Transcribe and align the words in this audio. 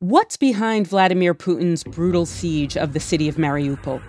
What's 0.00 0.36
behind 0.36 0.86
Vladimir 0.86 1.34
Putin's 1.34 1.82
brutal 1.82 2.24
siege 2.24 2.76
of 2.76 2.92
the 2.92 3.00
city 3.00 3.28
of 3.28 3.34
Mariupol? 3.34 4.00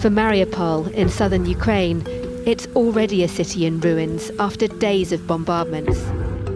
For 0.00 0.10
Mariupol 0.10 0.90
in 0.92 1.08
southern 1.08 1.46
Ukraine, 1.46 2.02
it's 2.44 2.66
already 2.74 3.22
a 3.22 3.28
city 3.28 3.64
in 3.64 3.78
ruins 3.78 4.32
after 4.40 4.66
days 4.66 5.12
of 5.12 5.24
bombardments. 5.28 6.00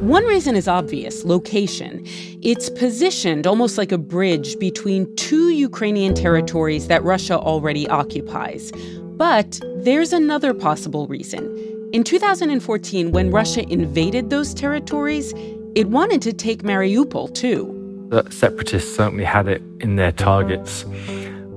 One 0.02 0.24
reason 0.24 0.56
is 0.56 0.66
obvious 0.66 1.24
location. 1.24 2.02
It's 2.42 2.68
positioned 2.68 3.46
almost 3.46 3.78
like 3.78 3.92
a 3.92 3.98
bridge 3.98 4.58
between 4.58 5.14
two 5.14 5.50
Ukrainian 5.50 6.14
territories 6.14 6.88
that 6.88 7.04
Russia 7.04 7.38
already 7.38 7.86
occupies. 7.86 8.72
But 9.16 9.60
there's 9.76 10.12
another 10.12 10.52
possible 10.52 11.06
reason. 11.06 11.44
In 11.92 12.02
2014, 12.02 13.12
when 13.12 13.30
Russia 13.30 13.62
invaded 13.72 14.30
those 14.30 14.52
territories, 14.52 15.32
it 15.78 15.88
wanted 15.90 16.20
to 16.20 16.32
take 16.32 16.64
Mariupol 16.64 17.32
too. 17.32 17.72
The 18.08 18.28
separatists 18.30 18.96
certainly 18.96 19.22
had 19.22 19.46
it 19.46 19.62
in 19.78 19.94
their 19.94 20.10
targets, 20.10 20.84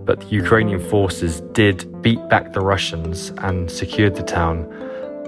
but 0.05 0.19
the 0.19 0.27
Ukrainian 0.27 0.79
forces 0.79 1.41
did 1.53 1.75
beat 2.03 2.21
back 2.29 2.53
the 2.53 2.61
Russians 2.61 3.33
and 3.39 3.71
secured 3.71 4.15
the 4.15 4.21
town, 4.21 4.67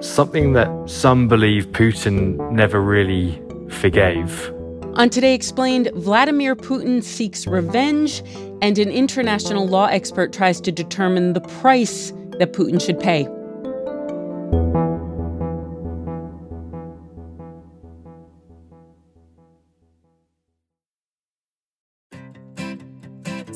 something 0.02 0.54
that 0.54 0.70
some 0.88 1.28
believe 1.28 1.66
Putin 1.70 2.52
never 2.52 2.80
really 2.80 3.42
forgave. 3.70 4.54
On 4.94 5.10
Today 5.10 5.34
Explained, 5.34 5.90
Vladimir 5.96 6.56
Putin 6.56 7.02
seeks 7.02 7.48
revenge, 7.48 8.22
and 8.62 8.78
an 8.78 8.92
international 8.92 9.68
law 9.68 9.88
expert 9.88 10.32
tries 10.32 10.62
to 10.62 10.72
determine 10.72 11.34
the 11.34 11.42
price 11.42 12.14
that 12.38 12.54
Putin 12.54 12.80
should 12.80 13.00
pay. 13.00 13.28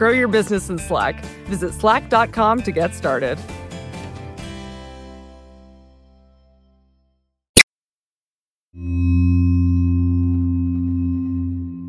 Grow 0.00 0.12
your 0.12 0.28
business 0.28 0.70
in 0.70 0.78
Slack. 0.78 1.22
Visit 1.44 1.74
slack.com 1.74 2.62
to 2.62 2.72
get 2.72 2.94
started. 2.94 3.38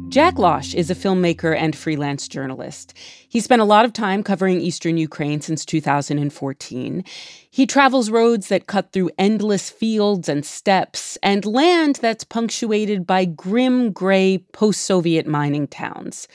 Jack 0.09 0.37
Losh 0.37 0.73
is 0.73 0.91
a 0.91 0.93
filmmaker 0.93 1.55
and 1.55 1.73
freelance 1.73 2.27
journalist. 2.27 2.93
He 3.29 3.39
spent 3.39 3.61
a 3.61 3.65
lot 3.65 3.85
of 3.85 3.93
time 3.93 4.23
covering 4.23 4.59
eastern 4.59 4.97
Ukraine 4.97 5.39
since 5.39 5.63
2014. 5.63 7.05
He 7.49 7.65
travels 7.65 8.09
roads 8.09 8.49
that 8.49 8.67
cut 8.67 8.91
through 8.91 9.11
endless 9.17 9.69
fields 9.69 10.27
and 10.27 10.45
steppes 10.45 11.17
and 11.23 11.45
land 11.45 11.99
that's 12.01 12.25
punctuated 12.25 13.07
by 13.07 13.23
grim 13.23 13.93
gray 13.93 14.39
post 14.51 14.81
Soviet 14.81 15.27
mining 15.27 15.65
towns, 15.65 16.27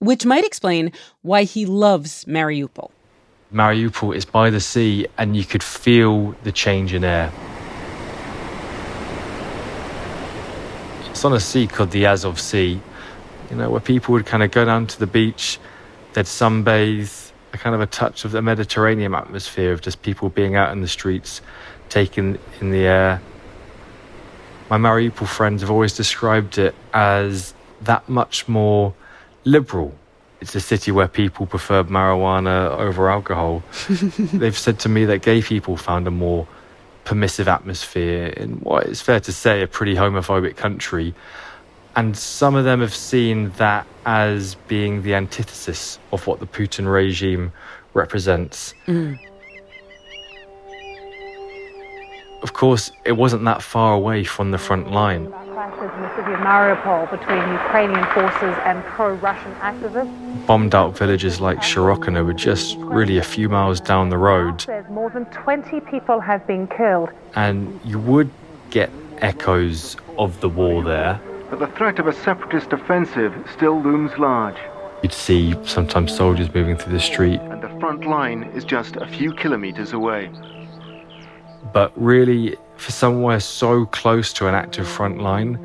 which 0.00 0.26
might 0.26 0.44
explain 0.44 0.92
why 1.22 1.44
he 1.44 1.64
loves 1.66 2.24
Mariupol. 2.24 2.90
Mariupol 3.52 4.16
is 4.16 4.24
by 4.24 4.50
the 4.50 4.60
sea, 4.60 5.06
and 5.18 5.36
you 5.36 5.44
could 5.44 5.62
feel 5.62 6.32
the 6.42 6.52
change 6.52 6.94
in 6.94 7.04
air. 7.04 7.32
It's 11.10 11.24
on 11.24 11.32
a 11.32 11.40
sea 11.40 11.66
called 11.66 11.90
the 11.90 12.06
Azov 12.06 12.40
Sea, 12.40 12.80
you 13.50 13.56
know, 13.56 13.70
where 13.70 13.80
people 13.80 14.12
would 14.12 14.24
kind 14.24 14.42
of 14.42 14.50
go 14.50 14.64
down 14.64 14.86
to 14.86 14.98
the 14.98 15.06
beach, 15.06 15.58
they'd 16.14 16.24
sunbathe, 16.24 17.32
a 17.52 17.58
kind 17.58 17.74
of 17.74 17.80
a 17.80 17.86
touch 17.86 18.24
of 18.24 18.30
the 18.30 18.40
Mediterranean 18.40 19.14
atmosphere 19.14 19.72
of 19.72 19.82
just 19.82 20.00
people 20.02 20.28
being 20.28 20.54
out 20.54 20.72
in 20.72 20.80
the 20.80 20.88
streets, 20.88 21.42
taking 21.88 22.38
in 22.60 22.70
the 22.70 22.86
air. 22.86 23.20
My 24.70 24.78
Mariupol 24.78 25.26
friends 25.26 25.62
have 25.62 25.70
always 25.70 25.92
described 25.94 26.56
it 26.56 26.74
as 26.94 27.52
that 27.82 28.08
much 28.08 28.46
more 28.46 28.94
liberal. 29.44 29.94
It's 30.40 30.54
a 30.54 30.60
city 30.60 30.90
where 30.90 31.08
people 31.08 31.46
prefer 31.46 31.84
marijuana 31.84 32.70
over 32.78 33.10
alcohol. 33.10 33.62
They've 33.88 34.56
said 34.56 34.78
to 34.80 34.88
me 34.88 35.04
that 35.06 35.22
gay 35.22 35.42
people 35.42 35.76
found 35.76 36.06
a 36.06 36.10
more 36.10 36.48
permissive 37.04 37.48
atmosphere 37.48 38.26
in 38.28 38.60
what 38.60 38.86
is 38.86 39.00
fair 39.00 39.20
to 39.20 39.32
say 39.32 39.62
a 39.62 39.66
pretty 39.66 39.94
homophobic 39.94 40.56
country. 40.56 41.14
And 41.96 42.16
some 42.16 42.54
of 42.54 42.64
them 42.64 42.80
have 42.80 42.94
seen 42.94 43.50
that 43.52 43.86
as 44.06 44.54
being 44.68 45.02
the 45.02 45.14
antithesis 45.14 45.98
of 46.12 46.26
what 46.26 46.40
the 46.40 46.46
Putin 46.46 46.90
regime 46.90 47.52
represents. 47.94 48.74
Mm. 48.86 49.18
Of 52.42 52.54
course, 52.54 52.90
it 53.04 53.12
wasn't 53.12 53.44
that 53.44 53.62
far 53.62 53.92
away 53.94 54.24
from 54.24 54.50
the 54.50 54.58
front 54.58 54.92
line. 54.92 55.32
Clashes 55.60 55.94
in 55.94 56.00
the 56.00 56.16
city 56.16 56.32
of 56.32 56.40
Mariupol 56.40 57.10
between 57.10 57.40
Ukrainian 57.52 58.02
forces 58.14 58.56
and 58.64 58.82
pro-Russian 58.84 59.52
activists. 59.56 60.46
Bombed 60.46 60.74
out 60.74 60.96
villages 60.96 61.38
like 61.38 61.58
Shirokino 61.58 62.24
were 62.24 62.32
just 62.32 62.78
really 62.78 63.18
a 63.18 63.22
few 63.22 63.50
miles 63.50 63.78
down 63.78 64.08
the 64.08 64.16
road. 64.16 64.66
More 64.88 65.10
than 65.10 65.26
20 65.26 65.80
people 65.80 66.18
have 66.18 66.46
been 66.46 66.66
killed. 66.66 67.10
And 67.34 67.78
you 67.84 67.98
would 67.98 68.30
get 68.70 68.88
echoes 69.18 69.98
of 70.16 70.40
the 70.40 70.48
war 70.48 70.82
there. 70.82 71.20
But 71.50 71.58
the 71.58 71.66
threat 71.66 71.98
of 71.98 72.06
a 72.06 72.14
separatist 72.14 72.72
offensive 72.72 73.34
still 73.54 73.82
looms 73.82 74.12
large. 74.16 74.56
You'd 75.02 75.12
see 75.12 75.54
sometimes 75.66 76.16
soldiers 76.16 76.48
moving 76.54 76.78
through 76.78 76.94
the 76.94 77.00
street. 77.00 77.38
And 77.38 77.60
the 77.60 77.78
front 77.80 78.06
line 78.06 78.44
is 78.54 78.64
just 78.64 78.96
a 78.96 79.06
few 79.06 79.34
kilometers 79.34 79.92
away. 79.92 80.30
But 81.74 81.92
really, 82.00 82.56
for 82.80 82.92
somewhere 82.92 83.40
so 83.40 83.84
close 83.86 84.32
to 84.32 84.48
an 84.48 84.54
active 84.54 84.88
front 84.88 85.22
line, 85.22 85.56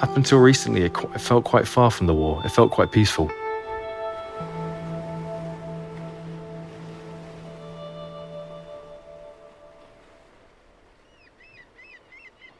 up 0.00 0.16
until 0.16 0.38
recently, 0.38 0.82
it, 0.82 0.96
felt 1.20 1.44
quite 1.44 1.66
far 1.66 1.90
from 1.90 2.06
the 2.06 2.14
war. 2.14 2.40
It 2.44 2.50
felt 2.50 2.70
quite 2.70 2.92
peaceful. 2.92 3.30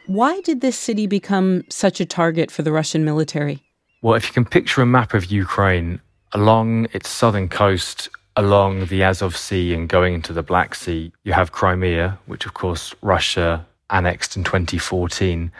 Why 0.06 0.40
did 0.40 0.60
this 0.60 0.78
city 0.78 1.06
become 1.06 1.64
such 1.70 2.00
a 2.00 2.04
target 2.04 2.50
for 2.50 2.62
the 2.62 2.72
Russian 2.72 3.04
military? 3.04 3.62
Well, 4.02 4.14
if 4.14 4.26
you 4.26 4.32
can 4.32 4.44
picture 4.44 4.82
a 4.82 4.86
map 4.86 5.14
of 5.14 5.26
Ukraine 5.26 6.00
along 6.32 6.88
its 6.92 7.08
southern 7.08 7.48
coast, 7.48 8.10
along 8.36 8.86
the 8.86 9.02
Azov 9.02 9.36
Sea 9.36 9.74
and 9.74 9.88
going 9.88 10.14
into 10.14 10.32
the 10.32 10.42
Black 10.42 10.74
Sea, 10.74 11.12
you 11.24 11.32
have 11.32 11.52
Crimea, 11.52 12.18
which 12.26 12.46
of 12.46 12.54
course 12.54 12.94
Russia 13.02 13.66
annexed 13.90 14.36
in 14.36 14.44
2014. 14.44 15.52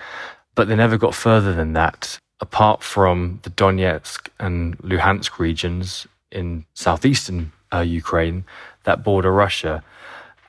But 0.55 0.69
they 0.69 0.77
never 0.77 0.99
got 0.99 1.15
further 1.15 1.55
than 1.55 1.73
that, 1.75 2.19
apart 2.41 2.83
from 2.83 3.41
the 3.43 3.51
Donetsk 3.51 4.29
and 4.39 4.77
Luhansk 4.79 5.39
regions 5.39 6.07
in 6.31 6.65
southeastern 6.75 7.53
uh, 7.73 7.81
Ukraine 7.81 8.45
that 8.85 9.05
border 9.05 9.33
Russia. 9.33 9.83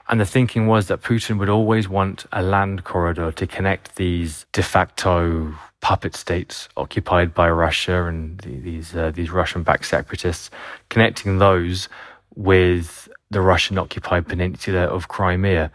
And 0.09 0.19
the 0.19 0.25
thinking 0.25 0.67
was 0.67 0.88
that 0.88 1.01
Putin 1.01 1.39
would 1.39 1.50
always 1.50 1.88
want 1.88 2.25
a 2.31 2.41
land 2.41 2.83
corridor 2.83 3.31
to 3.31 3.47
connect 3.47 3.95
these 3.95 4.45
de 4.51 4.62
facto 4.62 5.56
puppet 5.81 6.16
states 6.16 6.69
occupied 6.77 7.33
by 7.33 7.50
Russia 7.50 8.06
and 8.06 8.39
the, 8.39 8.57
these 8.59 8.95
uh, 8.95 9.12
these 9.12 9.31
Russian-backed 9.31 9.86
separatists, 9.86 10.50
connecting 10.89 11.39
those 11.39 11.89
with 12.35 13.09
the 13.30 13.41
Russian-occupied 13.41 14.27
peninsula 14.27 14.81
of 14.81 15.07
Crimea. 15.07 15.71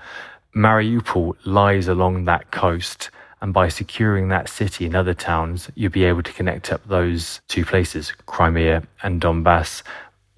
Mariupol 0.55 1.37
lies 1.45 1.89
along 1.89 2.25
that 2.25 2.51
coast, 2.51 3.11
and 3.41 3.53
by 3.53 3.69
securing 3.69 4.29
that 4.29 4.49
city 4.49 4.87
and 4.87 4.97
other 4.97 5.15
towns, 5.15 5.71
you'll 5.75 5.93
be 5.93 6.05
able 6.05 6.23
to 6.23 6.33
connect 6.33 6.73
up 6.73 6.87
those 6.89 7.41
two 7.49 7.65
places, 7.65 8.13
Crimea 8.27 8.83
and 9.03 9.21
Donbass, 9.21 9.83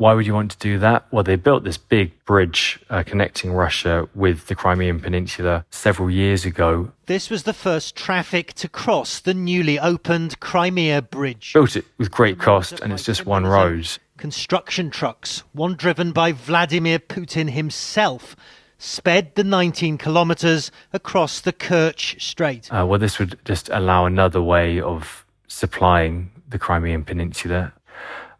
why 0.00 0.14
would 0.14 0.26
you 0.26 0.32
want 0.32 0.50
to 0.52 0.56
do 0.56 0.78
that? 0.78 1.04
Well, 1.10 1.22
they 1.22 1.36
built 1.36 1.62
this 1.62 1.76
big 1.76 2.24
bridge 2.24 2.80
uh, 2.88 3.02
connecting 3.02 3.52
Russia 3.52 4.08
with 4.14 4.46
the 4.46 4.54
Crimean 4.54 4.98
Peninsula 4.98 5.66
several 5.68 6.10
years 6.10 6.46
ago. 6.46 6.90
This 7.04 7.28
was 7.28 7.42
the 7.42 7.52
first 7.52 7.96
traffic 7.96 8.54
to 8.54 8.66
cross 8.66 9.20
the 9.20 9.34
newly 9.34 9.78
opened 9.78 10.40
Crimea 10.40 11.02
Bridge. 11.02 11.52
Built 11.52 11.76
it 11.76 11.84
with 11.98 12.10
great 12.10 12.38
cost, 12.38 12.80
and 12.80 12.94
it's 12.94 13.04
just 13.04 13.26
one 13.26 13.46
road. 13.46 13.90
Construction 14.20 14.90
trucks, 14.90 15.44
one 15.54 15.76
driven 15.76 16.12
by 16.12 16.30
Vladimir 16.30 16.98
Putin 16.98 17.48
himself, 17.48 18.36
sped 18.76 19.34
the 19.34 19.42
19 19.42 19.96
kilometres 19.96 20.70
across 20.92 21.40
the 21.40 21.54
Kerch 21.54 22.20
Strait. 22.20 22.70
Uh, 22.70 22.84
well, 22.86 22.98
this 22.98 23.18
would 23.18 23.38
just 23.46 23.70
allow 23.70 24.04
another 24.04 24.42
way 24.42 24.78
of 24.78 25.24
supplying 25.48 26.30
the 26.46 26.58
Crimean 26.58 27.02
Peninsula. 27.02 27.72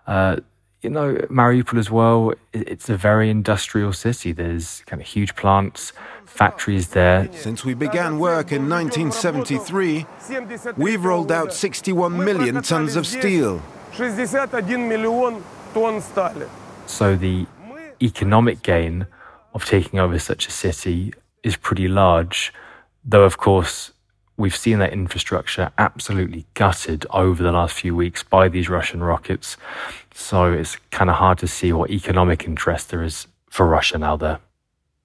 Uh, 0.07 0.37
you 0.83 0.91
know, 0.91 1.15
Mariupol 1.31 1.79
as 1.79 1.91
well, 1.91 2.35
it's 2.53 2.91
a 2.91 2.97
very 2.99 3.31
industrial 3.31 3.95
city. 3.95 4.33
There's 4.33 4.83
kind 4.85 5.01
of 5.01 5.09
huge 5.09 5.35
plants, 5.35 5.95
factories 6.27 6.89
there. 6.89 7.27
Since 7.33 7.65
we 7.65 7.73
began 7.73 8.19
work 8.19 8.53
in 8.53 8.69
1973, 8.69 10.05
we've 10.77 11.03
rolled 11.03 11.33
out 11.33 11.55
61 11.55 12.23
million 12.23 12.61
tons 12.61 12.97
of 12.97 13.07
steel. 13.07 13.63
So 16.87 17.17
the 17.17 17.47
economic 18.03 18.63
gain 18.63 19.07
of 19.55 19.65
taking 19.65 19.99
over 19.99 20.19
such 20.19 20.47
a 20.47 20.51
city 20.51 21.13
is 21.43 21.57
pretty 21.57 21.89
large, 21.89 22.53
though, 23.05 23.25
of 23.25 23.39
course, 23.39 23.93
we've 24.37 24.57
seen 24.57 24.79
that 24.79 24.93
infrastructure 24.93 25.71
absolutely 25.79 26.47
gutted 26.55 27.07
over 27.11 27.43
the 27.43 27.53
last 27.53 27.75
few 27.75 27.95
weeks 27.95 28.23
by 28.23 28.49
these 28.49 28.69
Russian 28.69 29.03
rockets. 29.03 29.57
So 30.15 30.53
it's 30.53 30.77
kind 30.91 31.11
of 31.11 31.17
hard 31.17 31.39
to 31.39 31.47
see 31.47 31.73
what 31.73 31.91
economic 31.91 32.47
interest 32.47 32.91
there 32.91 33.03
is 33.03 33.27
for 33.49 33.67
Russia 33.67 33.99
now 33.99 34.17
there. 34.17 34.41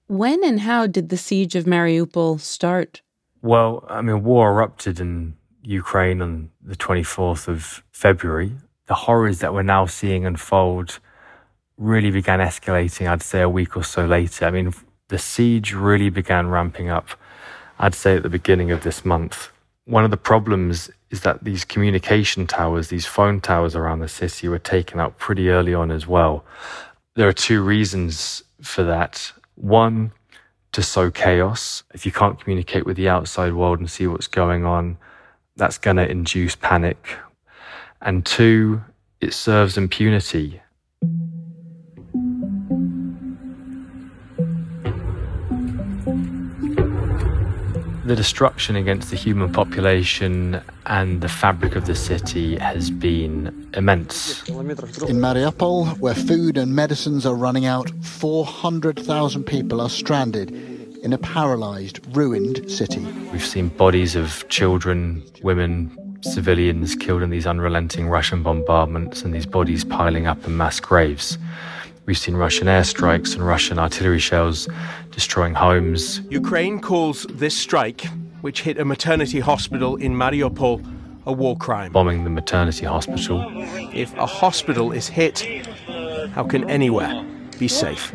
When 0.08 0.44
and 0.44 0.62
how 0.62 0.88
did 0.88 1.10
the 1.10 1.18
siege 1.18 1.56
of 1.56 1.66
Mariupol 1.66 2.40
start? 2.40 3.02
Well, 3.42 3.86
I 3.90 4.02
mean, 4.02 4.24
war 4.24 4.52
erupted 4.52 5.00
in 5.00 5.36
Ukraine 5.64 6.22
on 6.22 6.52
the 6.62 6.76
24th 6.76 7.48
of 7.48 7.84
February. 7.92 8.54
The 8.88 8.94
horrors 8.94 9.40
that 9.40 9.54
we're 9.54 9.64
now 9.64 9.86
seeing 9.86 10.26
unfold 10.26 11.00
really 11.78 12.12
began 12.12 12.40
escalating, 12.40 13.10
I'd 13.10 13.24
say, 13.24 13.42
a 13.42 13.50
week 13.50 13.76
or 13.76 13.84
so 13.84 14.06
later. 14.06 14.46
I 14.46 14.52
mean, 14.52 14.74
the 15.10 15.18
siege 15.18 15.74
really 15.74 16.10
began 16.10 16.48
ramping 16.48 16.90
up, 16.90 17.10
I'd 17.80 17.96
say, 17.96 18.16
at 18.16 18.24
the 18.24 18.30
beginning 18.30 18.72
of 18.72 18.84
this 18.84 19.04
month. 19.04 19.50
One 19.86 20.04
of 20.04 20.12
the 20.12 20.18
problems 20.18 20.90
is 21.10 21.22
that 21.22 21.44
these 21.44 21.64
communication 21.66 22.48
towers, 22.48 22.88
these 22.88 23.06
phone 23.06 23.42
towers 23.42 23.76
around 23.76 24.00
the 24.00 24.08
city, 24.08 24.48
were 24.48 24.60
taken 24.60 25.00
out 25.00 25.18
pretty 25.18 25.50
early 25.50 25.74
on 25.74 25.92
as 25.92 26.08
well. 26.08 26.44
There 27.16 27.28
are 27.28 27.34
two 27.34 27.62
reasons 27.62 28.44
for 28.62 28.84
that. 28.84 29.32
One, 29.56 30.12
to 30.72 30.84
sow 30.84 31.10
chaos. 31.10 31.84
If 31.94 32.06
you 32.06 32.12
can't 32.12 32.40
communicate 32.40 32.86
with 32.86 32.98
the 32.98 33.08
outside 33.08 33.54
world 33.54 33.80
and 33.80 33.90
see 33.90 34.08
what's 34.08 34.28
going 34.28 34.66
on, 34.66 34.98
that's 35.56 35.78
going 35.78 35.96
to 35.98 36.10
induce 36.10 36.56
panic. 36.56 37.18
And 38.06 38.24
two, 38.24 38.82
it 39.20 39.34
serves 39.34 39.78
impunity. 39.78 40.62
the 48.06 48.16
destruction 48.16 48.76
against 48.76 49.10
the 49.10 49.16
human 49.16 49.52
population 49.52 50.62
and 50.86 51.22
the 51.22 51.28
fabric 51.28 51.76
of 51.76 51.88
the 51.88 51.96
city 51.96 52.56
has 52.56 52.92
been 52.92 53.68
immense. 53.74 54.48
In 54.48 54.56
Mariupol, 55.18 55.98
where 55.98 56.14
food 56.14 56.56
and 56.56 56.76
medicines 56.76 57.26
are 57.26 57.34
running 57.34 57.66
out, 57.66 57.90
400,000 58.04 59.44
people 59.44 59.82
are 59.82 59.90
stranded 59.90 60.52
in 61.04 61.14
a 61.14 61.18
paralyzed, 61.18 62.00
ruined 62.16 62.70
city. 62.70 63.02
We've 63.32 63.44
seen 63.44 63.70
bodies 63.70 64.16
of 64.16 64.48
children, 64.50 65.24
women, 65.42 66.05
civilians 66.26 66.96
killed 66.96 67.22
in 67.22 67.30
these 67.30 67.46
unrelenting 67.46 68.08
Russian 68.08 68.44
bombardments 68.44 69.24
and 69.24 69.34
these 69.34 69.46
bodies 69.46 69.84
piling 69.84 70.28
up 70.28 70.46
in 70.46 70.58
mass 70.58 70.80
graves. 70.80 71.38
We've 72.06 72.18
seen 72.18 72.36
Russian 72.36 72.68
airstrikes 72.68 73.34
and 73.34 73.46
Russian 73.46 73.80
artillery 73.80 74.20
shells 74.20 74.68
destroying 75.12 75.54
homes. 75.54 76.22
Ukraine 76.30 76.80
calls 76.80 77.26
this 77.30 77.58
strike, 77.58 78.06
which 78.42 78.62
hit 78.62 78.78
a 78.78 78.86
maternity 78.86 79.40
hospital 79.40 79.96
in 79.96 80.14
Mariupol, 80.14 80.86
a 81.26 81.34
war 81.34 81.58
crime. 81.58 81.92
Bombing 81.92 82.24
the 82.24 82.30
maternity 82.30 82.86
hospital. 82.86 83.44
If 83.94 84.16
a 84.18 84.26
hospital 84.26 84.92
is 84.92 85.08
hit, 85.08 85.40
how 86.34 86.44
can 86.44 86.70
anywhere 86.70 87.26
be 87.58 87.68
safe? 87.68 88.14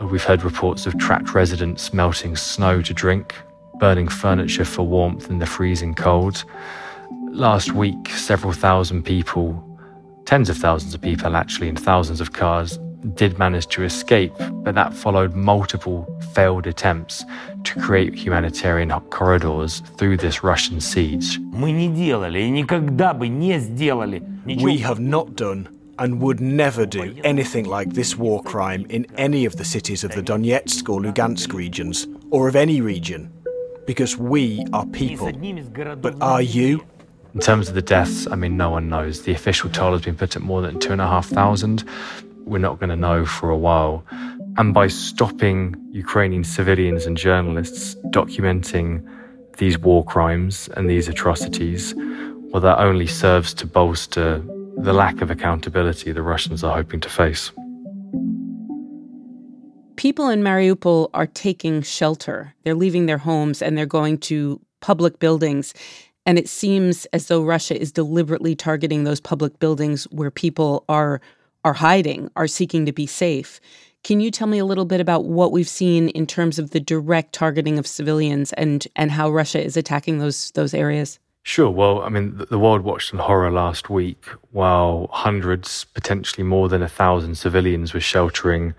We've 0.00 0.22
heard 0.22 0.44
reports 0.44 0.86
of 0.86 0.96
trapped 0.98 1.34
residents 1.34 1.92
melting 1.92 2.36
snow 2.36 2.82
to 2.82 2.94
drink, 2.94 3.34
burning 3.80 4.06
furniture 4.08 4.64
for 4.64 4.82
warmth 4.82 5.28
in 5.28 5.38
the 5.40 5.46
freezing 5.46 5.94
cold. 5.94 6.44
Last 7.30 7.72
week, 7.72 8.08
several 8.10 8.52
thousand 8.52 9.04
people, 9.04 9.64
tens 10.24 10.48
of 10.48 10.56
thousands 10.56 10.94
of 10.94 11.00
people 11.00 11.36
actually, 11.36 11.68
and 11.68 11.78
thousands 11.78 12.20
of 12.20 12.32
cars 12.32 12.78
did 13.14 13.38
manage 13.38 13.68
to 13.68 13.84
escape, 13.84 14.32
but 14.38 14.74
that 14.74 14.92
followed 14.92 15.34
multiple 15.34 16.06
failed 16.34 16.66
attempts 16.66 17.24
to 17.64 17.80
create 17.80 18.14
humanitarian 18.14 18.90
corridors 19.10 19.82
through 19.96 20.16
this 20.16 20.42
Russian 20.42 20.80
siege. 20.80 21.38
We 21.52 21.70
have 24.78 24.98
not 24.98 25.36
done 25.36 25.68
and 25.98 26.20
would 26.20 26.40
never 26.40 26.86
do 26.86 27.14
anything 27.24 27.64
like 27.66 27.92
this 27.92 28.16
war 28.16 28.42
crime 28.42 28.86
in 28.88 29.06
any 29.16 29.44
of 29.44 29.56
the 29.56 29.64
cities 29.64 30.02
of 30.02 30.12
the 30.12 30.22
Donetsk 30.22 30.88
or 30.88 31.00
Lugansk 31.00 31.52
regions, 31.52 32.06
or 32.30 32.48
of 32.48 32.56
any 32.56 32.80
region, 32.80 33.30
because 33.86 34.16
we 34.16 34.64
are 34.72 34.86
people. 34.86 35.30
But 36.00 36.20
are 36.20 36.42
you? 36.42 36.84
In 37.38 37.42
terms 37.42 37.68
of 37.68 37.76
the 37.76 37.82
deaths, 37.82 38.26
I 38.26 38.34
mean, 38.34 38.56
no 38.56 38.70
one 38.70 38.88
knows. 38.88 39.22
The 39.22 39.30
official 39.30 39.70
toll 39.70 39.92
has 39.92 40.02
been 40.02 40.16
put 40.16 40.34
at 40.34 40.42
more 40.42 40.60
than 40.60 40.80
two 40.80 40.90
and 40.90 41.00
a 41.00 41.06
half 41.06 41.28
thousand 41.28 41.84
we're 42.44 42.58
not 42.58 42.80
going 42.80 42.90
to 42.90 42.96
know 42.96 43.24
for 43.24 43.48
a 43.48 43.56
while. 43.56 44.04
And 44.56 44.74
by 44.74 44.88
stopping 44.88 45.76
Ukrainian 45.92 46.42
civilians 46.42 47.06
and 47.06 47.16
journalists 47.16 47.94
documenting 48.06 49.08
these 49.58 49.78
war 49.78 50.04
crimes 50.04 50.68
and 50.76 50.90
these 50.90 51.06
atrocities, 51.06 51.94
well, 52.50 52.60
that 52.60 52.80
only 52.80 53.06
serves 53.06 53.54
to 53.54 53.66
bolster 53.66 54.42
the 54.76 54.92
lack 54.92 55.20
of 55.20 55.30
accountability 55.30 56.10
the 56.10 56.22
Russians 56.22 56.64
are 56.64 56.74
hoping 56.74 56.98
to 56.98 57.08
face. 57.08 57.52
People 59.94 60.28
in 60.28 60.42
Mariupol 60.42 61.10
are 61.14 61.28
taking 61.28 61.82
shelter. 61.82 62.56
They're 62.64 62.74
leaving 62.74 63.06
their 63.06 63.18
homes 63.18 63.62
and 63.62 63.78
they're 63.78 63.86
going 63.86 64.18
to 64.18 64.60
public 64.80 65.20
buildings. 65.20 65.72
And 66.28 66.38
it 66.38 66.46
seems 66.46 67.06
as 67.14 67.28
though 67.28 67.42
Russia 67.42 67.80
is 67.80 67.90
deliberately 67.90 68.54
targeting 68.54 69.04
those 69.04 69.18
public 69.18 69.58
buildings 69.60 70.04
where 70.10 70.30
people 70.30 70.84
are 70.86 71.22
are 71.64 71.72
hiding, 71.72 72.30
are 72.36 72.46
seeking 72.46 72.84
to 72.84 72.92
be 72.92 73.06
safe. 73.06 73.62
Can 74.04 74.20
you 74.20 74.30
tell 74.30 74.46
me 74.46 74.58
a 74.58 74.66
little 74.66 74.84
bit 74.84 75.00
about 75.00 75.24
what 75.24 75.52
we've 75.52 75.66
seen 75.66 76.10
in 76.10 76.26
terms 76.26 76.58
of 76.58 76.72
the 76.72 76.80
direct 76.80 77.32
targeting 77.32 77.78
of 77.78 77.86
civilians 77.86 78.52
and 78.52 78.86
and 78.94 79.10
how 79.10 79.30
Russia 79.30 79.64
is 79.64 79.74
attacking 79.74 80.18
those 80.18 80.50
those 80.50 80.74
areas? 80.74 81.18
Sure. 81.44 81.70
Well, 81.70 82.02
I 82.02 82.10
mean, 82.10 82.44
the 82.50 82.58
world 82.58 82.82
watched 82.82 83.14
in 83.14 83.20
horror 83.20 83.50
last 83.50 83.88
week 83.88 84.26
while 84.50 85.08
hundreds, 85.10 85.84
potentially 85.94 86.44
more 86.44 86.68
than 86.68 86.82
a 86.82 86.90
thousand 86.90 87.36
civilians 87.36 87.94
were 87.94 88.00
sheltering 88.00 88.74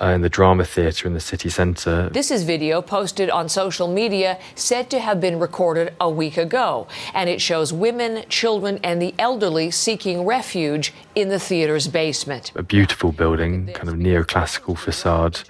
uh, 0.00 0.06
in 0.06 0.20
the 0.20 0.28
drama 0.28 0.64
theatre 0.64 1.06
in 1.06 1.14
the 1.14 1.20
city 1.20 1.48
centre. 1.48 2.08
This 2.10 2.30
is 2.30 2.44
video 2.44 2.82
posted 2.82 3.30
on 3.30 3.48
social 3.48 3.88
media 3.88 4.38
said 4.54 4.90
to 4.90 4.98
have 5.00 5.20
been 5.20 5.38
recorded 5.38 5.94
a 6.00 6.10
week 6.10 6.36
ago. 6.36 6.86
And 7.14 7.28
it 7.28 7.40
shows 7.40 7.72
women, 7.72 8.24
children, 8.28 8.78
and 8.82 9.00
the 9.00 9.14
elderly 9.18 9.70
seeking 9.70 10.24
refuge 10.24 10.92
in 11.14 11.28
the 11.28 11.38
theatre's 11.38 11.88
basement. 11.88 12.52
A 12.54 12.62
beautiful 12.62 13.12
building, 13.12 13.66
kind 13.74 13.88
of 13.88 13.94
neoclassical 13.94 14.76
facade. 14.76 15.40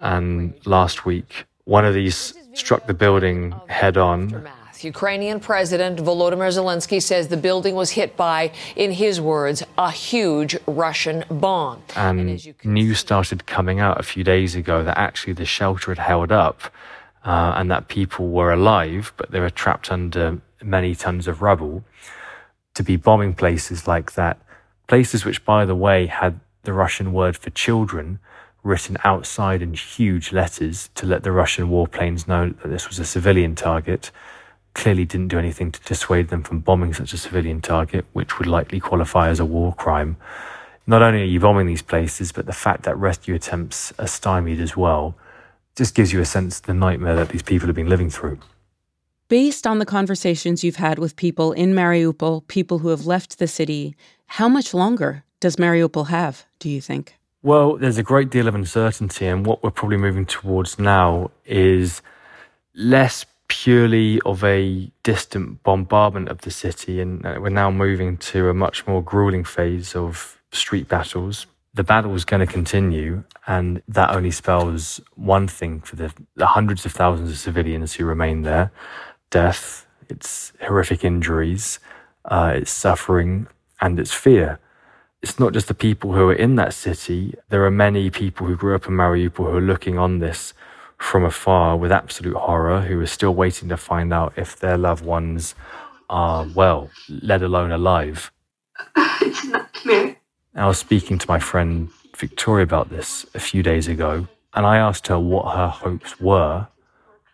And 0.00 0.54
last 0.66 1.06
week, 1.06 1.46
one 1.64 1.84
of 1.84 1.94
these 1.94 2.34
struck 2.54 2.86
the 2.86 2.94
building 2.94 3.54
head 3.68 3.96
on 3.96 4.48
Ukrainian 4.86 5.40
President 5.40 5.98
Volodymyr 5.98 6.50
Zelensky 6.58 7.02
says 7.02 7.28
the 7.28 7.36
building 7.36 7.74
was 7.74 7.90
hit 7.90 8.16
by, 8.16 8.52
in 8.76 8.92
his 8.92 9.20
words, 9.20 9.62
a 9.76 9.90
huge 9.90 10.56
Russian 10.66 11.24
bomb. 11.30 11.82
And, 11.94 12.30
and 12.30 12.56
news 12.64 12.98
started 12.98 13.46
coming 13.46 13.80
out 13.80 14.00
a 14.00 14.02
few 14.02 14.24
days 14.24 14.54
ago 14.54 14.82
that 14.84 14.96
actually 14.96 15.34
the 15.34 15.44
shelter 15.44 15.90
had 15.92 15.98
held 15.98 16.32
up 16.32 16.58
uh, 17.24 17.54
and 17.56 17.70
that 17.70 17.88
people 17.88 18.28
were 18.28 18.52
alive, 18.52 19.12
but 19.16 19.30
they 19.32 19.40
were 19.40 19.50
trapped 19.50 19.90
under 19.90 20.40
many 20.62 20.94
tons 20.94 21.26
of 21.26 21.42
rubble. 21.42 21.84
To 22.74 22.82
be 22.82 22.96
bombing 22.96 23.34
places 23.34 23.88
like 23.88 24.12
that, 24.12 24.38
places 24.86 25.24
which, 25.24 25.44
by 25.44 25.64
the 25.64 25.74
way, 25.74 26.06
had 26.06 26.40
the 26.62 26.72
Russian 26.72 27.12
word 27.12 27.36
for 27.36 27.50
children 27.50 28.18
written 28.62 28.96
outside 29.04 29.62
in 29.62 29.72
huge 29.74 30.32
letters 30.32 30.90
to 30.96 31.06
let 31.06 31.22
the 31.22 31.32
Russian 31.32 31.68
warplanes 31.68 32.26
know 32.26 32.50
that 32.50 32.68
this 32.68 32.88
was 32.88 32.98
a 32.98 33.04
civilian 33.04 33.54
target 33.54 34.10
clearly 34.76 35.06
didn't 35.06 35.28
do 35.28 35.38
anything 35.38 35.72
to 35.72 35.80
dissuade 35.80 36.28
them 36.28 36.42
from 36.42 36.60
bombing 36.60 36.92
such 36.92 37.14
a 37.14 37.18
civilian 37.18 37.60
target, 37.62 38.04
which 38.12 38.38
would 38.38 38.46
likely 38.46 38.78
qualify 38.78 39.28
as 39.30 39.40
a 39.40 39.44
war 39.44 39.74
crime. 39.74 40.16
Not 40.86 41.02
only 41.02 41.22
are 41.22 41.24
you 41.24 41.40
bombing 41.40 41.66
these 41.66 41.82
places, 41.82 42.30
but 42.30 42.44
the 42.44 42.52
fact 42.52 42.82
that 42.82 42.96
rescue 42.96 43.34
attempts 43.34 43.92
are 43.98 44.06
stymied 44.06 44.60
as 44.60 44.76
well 44.76 45.16
just 45.74 45.94
gives 45.94 46.12
you 46.12 46.20
a 46.20 46.26
sense 46.26 46.58
of 46.58 46.66
the 46.66 46.74
nightmare 46.74 47.16
that 47.16 47.30
these 47.30 47.42
people 47.42 47.66
have 47.66 47.74
been 47.74 47.88
living 47.88 48.10
through. 48.10 48.38
Based 49.28 49.66
on 49.66 49.78
the 49.78 49.86
conversations 49.86 50.62
you've 50.62 50.76
had 50.76 50.98
with 50.98 51.16
people 51.16 51.52
in 51.52 51.72
Mariupol, 51.72 52.46
people 52.46 52.78
who 52.78 52.88
have 52.88 53.06
left 53.06 53.38
the 53.38 53.48
city, 53.48 53.96
how 54.26 54.48
much 54.48 54.72
longer 54.72 55.24
does 55.40 55.56
Mariupol 55.56 56.08
have, 56.08 56.44
do 56.58 56.68
you 56.68 56.80
think? 56.80 57.16
Well, 57.42 57.76
there's 57.76 57.98
a 57.98 58.02
great 58.02 58.30
deal 58.30 58.46
of 58.46 58.54
uncertainty, 58.54 59.26
and 59.26 59.46
what 59.46 59.62
we're 59.62 59.70
probably 59.70 59.96
moving 59.96 60.26
towards 60.26 60.78
now 60.78 61.30
is 61.46 62.02
less 62.74 63.24
purely 63.48 64.20
of 64.22 64.42
a 64.44 64.90
distant 65.02 65.62
bombardment 65.62 66.28
of 66.28 66.42
the 66.42 66.50
city, 66.50 67.00
and 67.00 67.24
uh, 67.24 67.38
we're 67.40 67.48
now 67.48 67.70
moving 67.70 68.16
to 68.18 68.48
a 68.48 68.54
much 68.54 68.86
more 68.86 69.02
grueling 69.02 69.44
phase 69.44 69.94
of 69.94 70.40
street 70.52 70.88
battles. 70.88 71.46
The 71.74 71.84
battle 71.84 72.14
is 72.14 72.24
going 72.24 72.40
to 72.40 72.52
continue, 72.52 73.24
and 73.46 73.82
that 73.88 74.10
only 74.10 74.30
spells 74.30 75.00
one 75.14 75.46
thing 75.46 75.80
for 75.80 75.96
the, 75.96 76.12
the 76.34 76.46
hundreds 76.46 76.86
of 76.86 76.92
thousands 76.92 77.30
of 77.30 77.38
civilians 77.38 77.94
who 77.94 78.04
remain 78.04 78.42
there 78.42 78.72
death, 79.30 79.86
it's 80.08 80.52
horrific 80.62 81.04
injuries, 81.04 81.80
uh, 82.26 82.52
it's 82.54 82.70
suffering, 82.70 83.48
and 83.80 83.98
it's 83.98 84.12
fear. 84.12 84.58
It's 85.22 85.38
not 85.38 85.52
just 85.52 85.68
the 85.68 85.74
people 85.74 86.12
who 86.12 86.28
are 86.28 86.34
in 86.34 86.54
that 86.56 86.74
city. 86.74 87.34
There 87.48 87.64
are 87.64 87.70
many 87.70 88.10
people 88.10 88.46
who 88.46 88.56
grew 88.56 88.76
up 88.76 88.86
in 88.86 88.94
Mariupol 88.94 89.50
who 89.50 89.56
are 89.56 89.60
looking 89.60 89.98
on 89.98 90.20
this 90.20 90.54
from 90.98 91.24
afar 91.24 91.76
with 91.76 91.92
absolute 91.92 92.36
horror, 92.36 92.82
who 92.82 93.00
are 93.00 93.06
still 93.06 93.34
waiting 93.34 93.68
to 93.68 93.76
find 93.76 94.12
out 94.12 94.32
if 94.36 94.56
their 94.58 94.78
loved 94.78 95.04
ones 95.04 95.54
are 96.08 96.46
well, 96.54 96.90
let 97.08 97.42
alone 97.42 97.70
alive. 97.70 98.30
It's 98.96 99.44
a 99.44 99.48
nightmare. 99.48 100.16
I 100.54 100.66
was 100.66 100.78
speaking 100.78 101.18
to 101.18 101.26
my 101.28 101.38
friend 101.38 101.90
Victoria 102.16 102.64
about 102.64 102.88
this 102.88 103.26
a 103.34 103.40
few 103.40 103.62
days 103.62 103.88
ago, 103.88 104.26
and 104.54 104.64
I 104.66 104.78
asked 104.78 105.06
her 105.08 105.18
what 105.18 105.54
her 105.54 105.68
hopes 105.68 106.18
were 106.18 106.68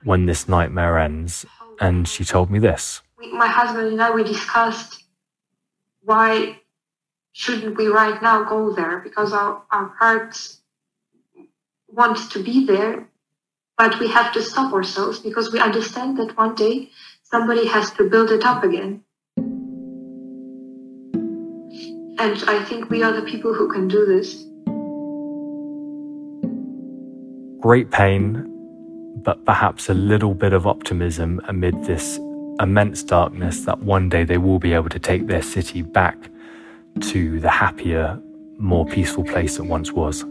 when 0.04 0.26
this 0.26 0.48
nightmare 0.48 0.98
ends, 0.98 1.46
and 1.80 2.08
she 2.08 2.24
told 2.24 2.50
me 2.50 2.58
this. 2.58 3.00
My 3.32 3.46
husband 3.46 3.88
and 3.88 4.02
I, 4.02 4.10
we 4.10 4.24
discussed 4.24 5.04
why 6.02 6.60
shouldn't 7.32 7.76
we 7.76 7.86
right 7.86 8.20
now 8.20 8.44
go 8.44 8.72
there 8.72 8.98
because 8.98 9.32
our, 9.32 9.62
our 9.70 9.94
hearts 9.98 10.60
want 11.88 12.30
to 12.32 12.42
be 12.42 12.66
there 12.66 13.08
but 13.76 13.98
we 13.98 14.08
have 14.08 14.32
to 14.32 14.42
stop 14.42 14.72
ourselves 14.72 15.18
because 15.18 15.52
we 15.52 15.58
understand 15.58 16.18
that 16.18 16.36
one 16.36 16.54
day 16.54 16.90
somebody 17.22 17.66
has 17.66 17.90
to 17.92 18.08
build 18.08 18.30
it 18.30 18.44
up 18.44 18.62
again. 18.64 19.02
And 22.18 22.44
I 22.46 22.62
think 22.64 22.90
we 22.90 23.02
are 23.02 23.12
the 23.12 23.22
people 23.22 23.54
who 23.54 23.72
can 23.72 23.88
do 23.88 24.06
this. 24.06 24.44
Great 27.60 27.90
pain, 27.90 28.48
but 29.24 29.44
perhaps 29.44 29.88
a 29.88 29.94
little 29.94 30.34
bit 30.34 30.52
of 30.52 30.66
optimism 30.66 31.40
amid 31.48 31.84
this 31.84 32.18
immense 32.60 33.02
darkness 33.02 33.64
that 33.64 33.80
one 33.80 34.08
day 34.08 34.24
they 34.24 34.38
will 34.38 34.58
be 34.58 34.72
able 34.72 34.88
to 34.90 34.98
take 34.98 35.26
their 35.26 35.42
city 35.42 35.82
back 35.82 36.16
to 37.00 37.40
the 37.40 37.50
happier, 37.50 38.20
more 38.58 38.84
peaceful 38.84 39.24
place 39.24 39.58
it 39.58 39.64
once 39.64 39.92
was. 39.92 40.24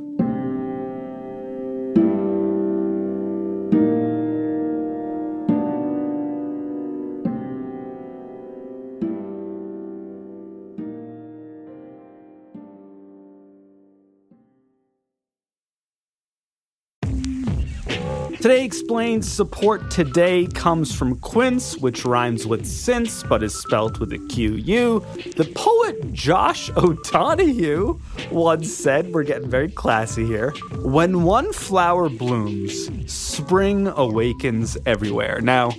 Today 18.51 18.65
Explained 18.65 19.23
support 19.23 19.89
today 19.89 20.45
comes 20.45 20.93
from 20.93 21.17
Quince, 21.19 21.77
which 21.77 22.03
rhymes 22.03 22.45
with 22.45 22.65
since 22.65 23.23
but 23.23 23.43
is 23.43 23.57
spelled 23.57 23.99
with 23.99 24.11
a 24.11 24.17
Q-U. 24.27 25.05
The 25.37 25.49
poet 25.55 26.11
Josh 26.11 26.69
O'Donohue 26.75 27.97
once 28.29 28.69
said, 28.73 29.13
we're 29.13 29.23
getting 29.23 29.49
very 29.49 29.69
classy 29.69 30.25
here, 30.25 30.51
when 30.81 31.23
one 31.23 31.53
flower 31.53 32.09
blooms, 32.09 32.89
spring 33.09 33.87
awakens 33.87 34.77
everywhere. 34.85 35.39
Now, 35.39 35.71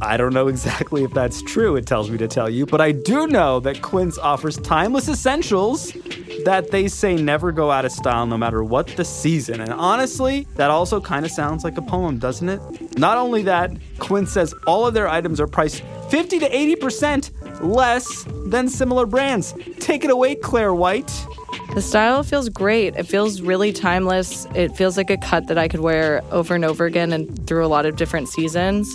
I 0.00 0.16
don't 0.16 0.34
know 0.34 0.48
exactly 0.48 1.04
if 1.04 1.12
that's 1.12 1.42
true, 1.42 1.76
it 1.76 1.86
tells 1.86 2.10
me 2.10 2.18
to 2.18 2.28
tell 2.28 2.50
you, 2.50 2.66
but 2.66 2.80
I 2.80 2.92
do 2.92 3.26
know 3.26 3.60
that 3.60 3.82
Quince 3.82 4.18
offers 4.18 4.58
timeless 4.58 5.08
essentials 5.08 5.92
that 6.44 6.70
they 6.70 6.88
say 6.88 7.16
never 7.16 7.50
go 7.50 7.70
out 7.70 7.84
of 7.84 7.92
style 7.92 8.26
no 8.26 8.36
matter 8.36 8.62
what 8.62 8.88
the 8.88 9.04
season. 9.04 9.60
And 9.60 9.72
honestly, 9.72 10.46
that 10.56 10.70
also 10.70 11.00
kind 11.00 11.24
of 11.24 11.30
sounds 11.30 11.64
like 11.64 11.78
a 11.78 11.82
poem, 11.82 12.18
doesn't 12.18 12.48
it? 12.48 12.98
Not 12.98 13.18
only 13.18 13.42
that, 13.42 13.72
Quince 13.98 14.32
says 14.32 14.54
all 14.66 14.86
of 14.86 14.94
their 14.94 15.08
items 15.08 15.40
are 15.40 15.46
priced 15.46 15.82
50 16.10 16.40
to 16.40 16.48
80% 16.48 17.30
less 17.62 18.24
than 18.46 18.68
similar 18.68 19.06
brands. 19.06 19.54
Take 19.80 20.04
it 20.04 20.10
away, 20.10 20.34
Claire 20.34 20.74
White. 20.74 21.10
The 21.74 21.82
style 21.82 22.22
feels 22.22 22.48
great. 22.48 22.94
It 22.96 23.04
feels 23.04 23.40
really 23.40 23.72
timeless. 23.72 24.46
It 24.54 24.76
feels 24.76 24.96
like 24.96 25.10
a 25.10 25.16
cut 25.16 25.48
that 25.48 25.58
I 25.58 25.68
could 25.68 25.80
wear 25.80 26.22
over 26.30 26.54
and 26.54 26.64
over 26.64 26.84
again 26.84 27.12
and 27.12 27.46
through 27.46 27.64
a 27.64 27.68
lot 27.68 27.86
of 27.86 27.96
different 27.96 28.28
seasons. 28.28 28.94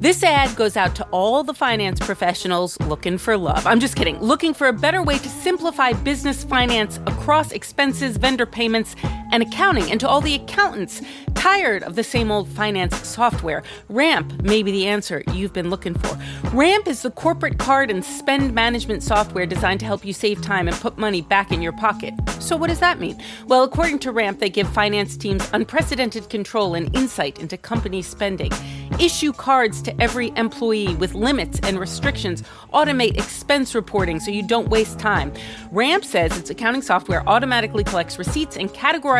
This 0.00 0.22
ad 0.22 0.56
goes 0.56 0.78
out 0.78 0.94
to 0.94 1.06
all 1.10 1.44
the 1.44 1.52
finance 1.52 2.00
professionals 2.00 2.80
looking 2.80 3.18
for 3.18 3.36
love. 3.36 3.66
I'm 3.66 3.80
just 3.80 3.96
kidding. 3.96 4.18
Looking 4.18 4.54
for 4.54 4.68
a 4.68 4.72
better 4.72 5.02
way 5.02 5.18
to 5.18 5.28
simplify 5.28 5.92
business 5.92 6.42
finance 6.42 6.96
across 7.06 7.52
expenses, 7.52 8.16
vendor 8.16 8.46
payments, 8.46 8.96
and 9.30 9.42
accounting. 9.42 9.90
And 9.90 10.00
to 10.00 10.08
all 10.08 10.20
the 10.20 10.34
accountants 10.34 11.02
tired 11.34 11.82
of 11.82 11.96
the 11.96 12.04
same 12.04 12.30
old 12.30 12.48
finance 12.48 12.94
software, 13.06 13.62
Ramp 13.88 14.42
may 14.42 14.62
be 14.62 14.70
the 14.70 14.86
answer 14.86 15.22
you've 15.32 15.52
been 15.52 15.70
looking 15.70 15.94
for. 15.94 16.18
Ramp 16.52 16.86
is 16.86 17.02
the 17.02 17.10
corporate 17.10 17.58
card 17.58 17.90
and 17.90 18.04
spend 18.04 18.54
management 18.54 19.02
software 19.02 19.46
designed 19.46 19.80
to 19.80 19.86
help 19.86 20.04
you 20.04 20.12
save 20.12 20.42
time 20.42 20.68
and 20.68 20.76
put 20.76 20.98
money 20.98 21.22
back 21.22 21.50
in 21.50 21.62
your 21.62 21.72
pocket. 21.72 22.12
So, 22.40 22.56
what 22.56 22.68
does 22.68 22.80
that 22.80 23.00
mean? 23.00 23.22
Well, 23.46 23.62
according 23.62 24.00
to 24.00 24.12
Ramp, 24.12 24.38
they 24.38 24.50
give 24.50 24.68
finance 24.68 25.16
teams 25.16 25.48
unprecedented 25.52 26.28
control 26.28 26.74
and 26.74 26.94
insight 26.94 27.38
into 27.38 27.56
company 27.56 28.02
spending, 28.02 28.52
issue 28.98 29.32
cards 29.32 29.80
to 29.82 30.02
every 30.02 30.32
employee 30.36 30.94
with 30.96 31.14
limits 31.14 31.60
and 31.62 31.78
restrictions, 31.78 32.42
automate 32.74 33.16
expense 33.16 33.74
reporting 33.74 34.20
so 34.20 34.30
you 34.30 34.42
don't 34.42 34.68
waste 34.68 34.98
time. 34.98 35.32
Ramp 35.70 36.04
says 36.04 36.36
its 36.36 36.50
accounting 36.50 36.82
software 36.82 37.26
automatically 37.28 37.84
collects 37.84 38.18
receipts 38.18 38.56
and 38.56 38.70
categorizes 38.70 39.19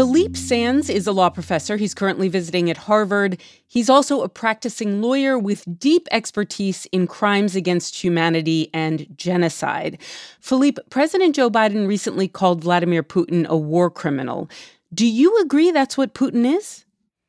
Philippe 0.00 0.38
Sands 0.38 0.88
is 0.88 1.06
a 1.06 1.12
law 1.12 1.28
professor. 1.28 1.76
He's 1.76 1.92
currently 1.92 2.28
visiting 2.28 2.70
at 2.70 2.78
Harvard. 2.78 3.38
He's 3.66 3.90
also 3.90 4.22
a 4.22 4.30
practicing 4.30 5.02
lawyer 5.02 5.38
with 5.38 5.62
deep 5.78 6.08
expertise 6.10 6.86
in 6.86 7.06
crimes 7.06 7.54
against 7.54 8.02
humanity 8.02 8.70
and 8.72 9.06
genocide. 9.18 9.98
Philippe, 10.40 10.80
President 10.88 11.36
Joe 11.36 11.50
Biden 11.50 11.86
recently 11.86 12.28
called 12.28 12.62
Vladimir 12.62 13.02
Putin 13.02 13.46
a 13.48 13.58
war 13.58 13.90
criminal. 13.90 14.48
Do 14.94 15.06
you 15.06 15.38
agree 15.42 15.70
that's 15.70 15.98
what 15.98 16.14
Putin 16.14 16.50
is? 16.56 16.86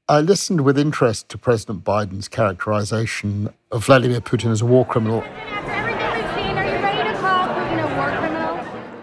I 0.08 0.22
listened 0.22 0.62
with 0.62 0.80
interest 0.80 1.28
to 1.28 1.38
President 1.38 1.84
Biden's 1.84 2.30
characterization 2.30 3.54
of 3.74 3.84
Vladimir 3.84 4.22
Putin 4.22 4.50
as 4.50 4.62
a 4.62 4.66
war 4.66 4.86
criminal. 4.86 5.26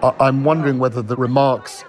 I'm 0.00 0.44
wondering 0.44 0.78
whether 0.78 1.02
the 1.02 1.16
remarks 1.16 1.84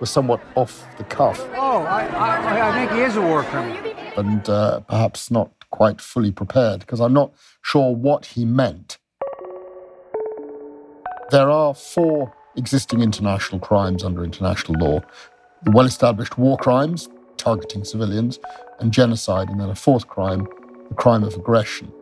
was 0.00 0.10
somewhat 0.10 0.40
off 0.56 0.86
the 0.96 1.04
cuff. 1.04 1.38
Oh, 1.54 1.82
I, 1.82 2.06
I, 2.06 2.70
I 2.70 2.78
think 2.78 2.92
he 2.92 3.00
is 3.02 3.16
a 3.16 3.22
war 3.22 3.42
criminal. 3.44 3.94
And 4.16 4.48
uh, 4.48 4.80
perhaps 4.80 5.30
not 5.30 5.50
quite 5.70 6.00
fully 6.00 6.32
prepared, 6.32 6.80
because 6.80 7.00
I'm 7.00 7.12
not 7.12 7.32
sure 7.62 7.94
what 7.94 8.26
he 8.26 8.44
meant. 8.44 8.98
There 11.30 11.50
are 11.50 11.74
four 11.74 12.34
existing 12.56 13.02
international 13.02 13.60
crimes 13.60 14.02
under 14.02 14.24
international 14.24 14.80
law 14.80 15.00
the 15.62 15.70
well 15.70 15.86
established 15.86 16.38
war 16.38 16.56
crimes, 16.56 17.08
targeting 17.36 17.84
civilians, 17.84 18.38
and 18.78 18.92
genocide, 18.92 19.48
and 19.48 19.60
then 19.60 19.68
a 19.68 19.74
fourth 19.74 20.08
crime, 20.08 20.48
the 20.88 20.94
crime 20.94 21.22
of 21.22 21.34
aggression. 21.34 21.92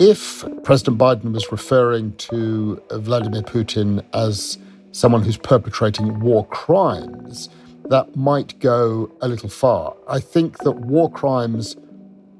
If 0.00 0.44
President 0.64 0.98
Biden 0.98 1.32
was 1.32 1.52
referring 1.52 2.16
to 2.16 2.82
Vladimir 2.90 3.42
Putin 3.42 4.04
as 4.12 4.58
someone 4.94 5.22
who's 5.22 5.36
perpetrating 5.36 6.20
war 6.20 6.46
crimes, 6.46 7.48
that 7.90 8.14
might 8.14 8.58
go 8.60 9.10
a 9.20 9.28
little 9.28 9.48
far. 9.48 9.94
I 10.08 10.20
think 10.20 10.58
that 10.58 10.72
war 10.72 11.10
crimes 11.10 11.76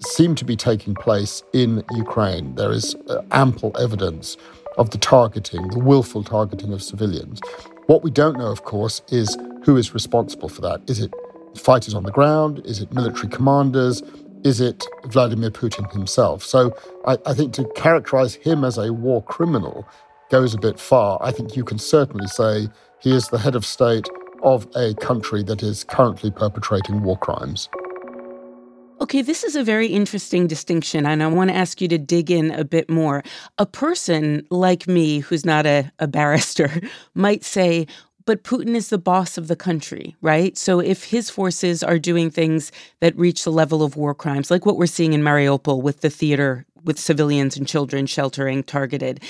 seem 0.06 0.34
to 0.37 0.44
be 0.44 0.54
taking 0.54 0.94
place 0.94 1.42
in 1.52 1.82
Ukraine. 1.94 2.54
There 2.54 2.70
is 2.70 2.94
uh, 3.08 3.23
ample 3.32 3.76
evidence 3.78 4.37
of 4.78 4.90
the 4.90 4.99
targeting, 4.99 5.68
the 5.68 5.80
willful 5.80 6.23
targeting 6.23 6.73
of 6.73 6.82
civilians. 6.82 7.40
What 7.87 8.04
we 8.04 8.11
don't 8.11 8.38
know, 8.38 8.50
of 8.50 8.64
course, 8.64 9.02
is 9.08 9.37
who 9.64 9.76
is 9.76 9.92
responsible 9.92 10.49
for 10.49 10.61
that. 10.62 10.80
Is 10.88 11.00
it 11.00 11.12
fighters 11.58 11.94
on 11.94 12.04
the 12.04 12.12
ground? 12.12 12.62
Is 12.64 12.80
it 12.80 12.92
military 12.92 13.28
commanders? 13.28 14.02
Is 14.44 14.61
it 14.61 14.84
Vladimir 15.06 15.50
Putin 15.50 15.90
himself? 15.92 16.44
So 16.44 16.76
I, 17.06 17.18
I 17.26 17.34
think 17.34 17.52
to 17.54 17.64
characterize 17.75 18.34
him 18.34 18.62
as 18.62 18.78
a 18.78 18.92
war 18.92 19.23
criminal 19.25 19.88
goes 20.31 20.54
a 20.54 20.59
bit 20.59 20.78
far. 20.78 21.19
I 21.21 21.33
think 21.33 21.57
you 21.57 21.64
can 21.64 21.78
certainly 21.78 22.26
say 22.26 22.69
he 23.00 23.14
is 23.14 23.28
the 23.28 23.38
head 23.38 23.54
of 23.54 23.64
state 23.64 24.09
of 24.43 24.66
a 24.76 24.95
country 24.95 25.43
that 25.45 25.62
is 25.62 25.85
currently 25.85 26.31
perpetrating 26.31 27.02
war 27.02 27.16
crimes. 27.16 27.69
Okay, 29.00 29.23
this 29.23 29.43
is 29.43 29.57
a 29.57 29.64
very 29.64 29.88
interesting 29.88 30.47
distinction, 30.47 31.04
and 31.04 31.23
I 31.23 31.26
want 31.26 31.50
to 31.50 31.57
ask 31.57 31.81
you 31.81 31.88
to 31.88 31.99
dig 31.99 32.31
in 32.31 32.52
a 32.52 32.64
bit 32.64 32.88
more. 32.88 33.23
A 33.59 33.66
person 33.66 34.47
like 34.50 34.87
me, 34.87 35.19
who's 35.19 35.45
not 35.45 35.66
a, 35.66 35.90
a 35.99 36.07
barrister, 36.07 36.81
might 37.14 37.45
say, 37.45 37.87
but 38.25 38.45
Putin 38.45 38.75
is 38.75 38.88
the 38.88 38.99
boss 38.99 39.37
of 39.37 39.49
the 39.49 39.57
country, 39.57 40.16
right? 40.23 40.57
So 40.57 40.81
if 40.81 41.04
his 41.04 41.28
forces 41.28 41.83
are 41.83 41.99
doing 41.99 42.31
things 42.31 42.73
that 43.00 43.16
reach 43.19 43.45
the 43.45 43.52
level 43.52 43.83
of 43.83 43.97
war 43.97 44.14
crimes, 44.14 44.50
like 44.50 44.64
what 44.64 44.78
we're 44.78 44.87
seeing 44.87 45.12
in 45.12 45.23
Mariupol 45.23 45.83
with 45.83 46.00
the 46.00 46.09
theater, 46.09 46.64
with 46.85 46.99
civilians 46.99 47.57
and 47.57 47.69
children 47.69 48.07
sheltering 48.07 48.62
targeted, 48.62 49.23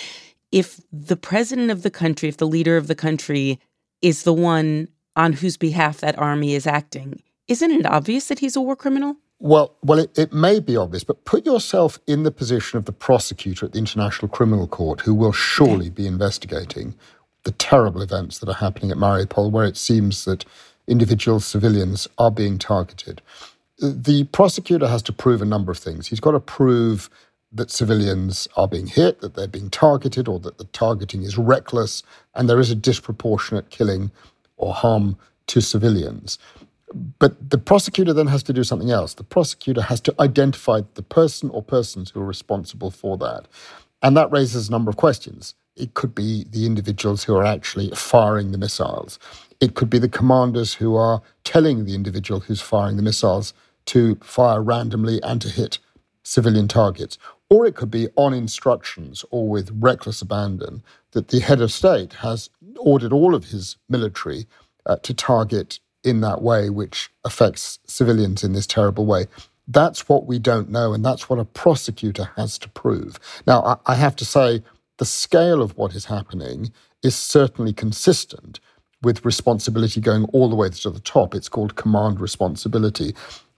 if 0.54 0.80
the 0.92 1.16
president 1.16 1.73
of 1.73 1.82
the 1.82 1.90
country, 1.90 2.28
if 2.28 2.37
the 2.37 2.46
leader 2.46 2.76
of 2.76 2.87
the 2.87 2.94
country 2.94 3.58
is 4.00 4.23
the 4.23 4.32
one 4.32 4.87
on 5.16 5.32
whose 5.32 5.56
behalf 5.56 5.99
that 5.99 6.16
army 6.16 6.54
is 6.54 6.64
acting, 6.64 7.20
isn't 7.49 7.73
it 7.73 7.84
obvious 7.84 8.28
that 8.28 8.38
he's 8.38 8.54
a 8.54 8.61
war 8.61 8.76
criminal? 8.76 9.16
Well, 9.40 9.75
well, 9.82 9.99
it, 9.99 10.16
it, 10.16 10.32
may 10.32 10.61
be 10.61 10.76
obvious, 10.76 11.02
but 11.02 11.25
put 11.25 11.44
yourself 11.44 11.99
in 12.06 12.23
the 12.23 12.30
position 12.30 12.78
of 12.78 12.84
the 12.84 12.92
prosecutor 12.92 13.66
at 13.66 13.73
the 13.73 13.80
International 13.80 14.28
Criminal 14.28 14.68
Court, 14.68 15.00
who 15.00 15.12
will 15.12 15.32
surely 15.32 15.90
be 15.90 16.06
investigating 16.06 16.94
the 17.42 17.50
terrible 17.50 18.00
events 18.00 18.38
that 18.38 18.49
are 18.49 18.54
happening 18.54 18.92
at 18.92 18.96
Mariupol, 18.96 19.50
where 19.50 19.66
it 19.66 19.76
seems 19.76 20.25
that 20.25 20.44
individual 20.87 21.40
civilians 21.40 22.06
are 22.16 22.30
being 22.30 22.58
targeted. 22.58 23.20
The 23.80 24.23
prosecutor 24.26 24.87
has 24.87 25.02
to 25.02 25.12
prove 25.12 25.42
a 25.42 25.46
number 25.46 25.73
of 25.73 25.78
things. 25.78 26.06
He's 26.06 26.20
got 26.20 26.30
to 26.30 26.40
prove 26.40 27.11
that 27.54 27.70
civilians 27.70 28.49
are 28.56 28.68
being 28.68 28.88
hit, 28.88 29.20
that 29.20 29.34
they're 29.34 29.49
being 29.49 29.70
targeted, 29.70 30.28
or 30.28 30.40
that 30.40 30.58
the 30.58 30.64
targeting 30.64 31.23
is 31.23 31.38
reckless, 31.38 32.02
and 32.34 32.49
there 32.49 32.61
is 32.61 32.70
a 32.70 32.75
disproportionate 32.75 33.70
killing 33.70 34.11
or 34.56 34.75
harm 34.75 35.16
to 35.46 35.61
civilians. 35.61 36.38
But 37.18 37.50
the 37.50 37.58
prosecutor 37.58 38.12
then 38.12 38.28
has 38.28 38.42
to 38.44 38.52
do 38.52 38.64
something 38.64 38.90
else. 38.90 39.14
The 39.14 39.25
prosecutor 39.25 39.82
has 39.82 40.00
to 40.02 40.14
identify 40.20 40.82
the 40.94 41.02
person 41.02 41.50
or 41.50 41.62
persons 41.62 42.11
who 42.11 42.20
are 42.20 42.26
responsible 42.26 42.90
for 42.90 43.16
that. 43.18 43.46
And 44.02 44.16
that 44.16 44.30
raises 44.30 44.68
a 44.68 44.70
number 44.70 44.90
of 44.90 44.96
questions. 44.96 45.54
It 45.76 45.94
could 45.94 46.14
be 46.14 46.44
the 46.50 46.66
individuals 46.66 47.25
who 47.25 47.34
are 47.37 47.44
actually 47.44 47.90
firing 47.90 48.52
the 48.52 48.58
missiles. 48.58 49.18
It 49.61 49.75
could 49.75 49.90
be 49.90 49.99
the 49.99 50.08
commanders 50.08 50.75
who 50.75 50.94
are 50.94 51.23
telling 51.42 51.84
the 51.84 51.94
individual 51.94 52.40
who's 52.40 52.61
firing 52.61 52.96
the 52.96 53.02
missiles 53.02 53.54
to 53.87 54.16
fire 54.16 54.62
randomly 54.62 55.20
and 55.23 55.40
to 55.42 55.49
hit 55.49 55.78
civilian 56.23 56.68
targets. 56.68 57.18
Or 57.51 57.67
it 57.67 57.77
could 57.77 57.91
be 57.91 58.09
on 58.17 58.35
instructions 58.35 59.25
or 59.31 59.49
with 59.49 59.71
reckless 59.79 60.23
abandon 60.23 60.83
that 61.13 61.29
the 61.29 61.41
head 61.41 61.61
of 61.61 61.73
state 61.73 62.15
has 62.15 62.50
ordered 62.78 63.13
all 63.13 63.35
of 63.35 63.47
his 63.47 63.76
military 63.89 64.47
uh, 64.87 64.97
to 65.02 65.15
target 65.15 65.78
in 66.02 66.21
that 66.21 66.43
way, 66.43 66.71
which 66.71 67.11
affects 67.25 67.78
civilians 67.87 68.45
in 68.45 68.52
this 68.52 68.67
terrible 68.67 69.07
way. 69.07 69.26
That's 69.67 70.09
what 70.09 70.26
we 70.26 70.39
don't 70.39 70.71
know, 70.71 70.93
and 70.93 71.04
that's 71.04 71.30
what 71.30 71.39
a 71.39 71.45
prosecutor 71.45 72.30
has 72.37 72.59
to 72.59 72.69
prove. 72.69 73.19
Now, 73.47 73.63
I, 73.63 73.93
I 73.93 73.95
have 73.95 74.17
to 74.17 74.25
say, 74.25 74.63
the 74.99 75.04
scale 75.04 75.63
of 75.63 75.76
what 75.76 75.95
is 75.95 76.04
happening 76.04 76.73
is 77.02 77.17
certainly 77.17 77.73
consistent 77.73 78.61
with 79.02 79.25
responsibility 79.25 80.00
going 80.00 80.25
all 80.26 80.49
the 80.49 80.57
way 80.57 80.69
to 80.71 80.91
the 80.91 81.00
top. 81.00 81.35
It's 81.35 81.49
called 81.49 81.76
command 81.76 82.21
responsibility. 82.21 83.15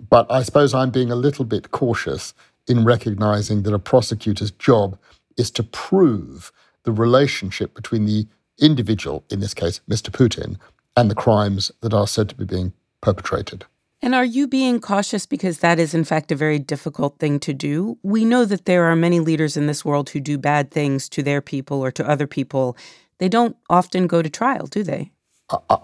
But 0.08 0.30
I 0.30 0.42
suppose 0.42 0.74
I'm 0.74 0.90
being 0.90 1.10
a 1.10 1.16
little 1.16 1.44
bit 1.44 1.70
cautious 1.70 2.34
in 2.68 2.84
recognizing 2.84 3.62
that 3.62 3.74
a 3.74 3.78
prosecutor's 3.78 4.50
job 4.50 4.98
is 5.36 5.50
to 5.52 5.62
prove 5.62 6.52
the 6.84 6.92
relationship 6.92 7.74
between 7.74 8.06
the 8.06 8.26
individual, 8.58 9.24
in 9.30 9.40
this 9.40 9.54
case, 9.54 9.80
Mr. 9.88 10.10
Putin, 10.10 10.56
and 10.96 11.10
the 11.10 11.14
crimes 11.14 11.70
that 11.82 11.92
are 11.92 12.06
said 12.06 12.28
to 12.28 12.34
be 12.34 12.44
being 12.44 12.72
perpetrated. 13.00 13.64
And 14.02 14.14
are 14.14 14.24
you 14.24 14.46
being 14.46 14.80
cautious 14.80 15.26
because 15.26 15.58
that 15.60 15.78
is, 15.78 15.94
in 15.94 16.04
fact, 16.04 16.30
a 16.30 16.36
very 16.36 16.58
difficult 16.58 17.18
thing 17.18 17.40
to 17.40 17.54
do? 17.54 17.98
We 18.02 18.24
know 18.24 18.44
that 18.44 18.66
there 18.66 18.84
are 18.84 18.96
many 18.96 19.20
leaders 19.20 19.56
in 19.56 19.66
this 19.66 19.84
world 19.84 20.10
who 20.10 20.20
do 20.20 20.38
bad 20.38 20.70
things 20.70 21.08
to 21.10 21.22
their 21.22 21.40
people 21.40 21.80
or 21.80 21.90
to 21.92 22.08
other 22.08 22.26
people. 22.26 22.76
They 23.18 23.28
don't 23.28 23.56
often 23.70 24.06
go 24.06 24.22
to 24.22 24.30
trial, 24.30 24.66
do 24.66 24.82
they? 24.82 25.10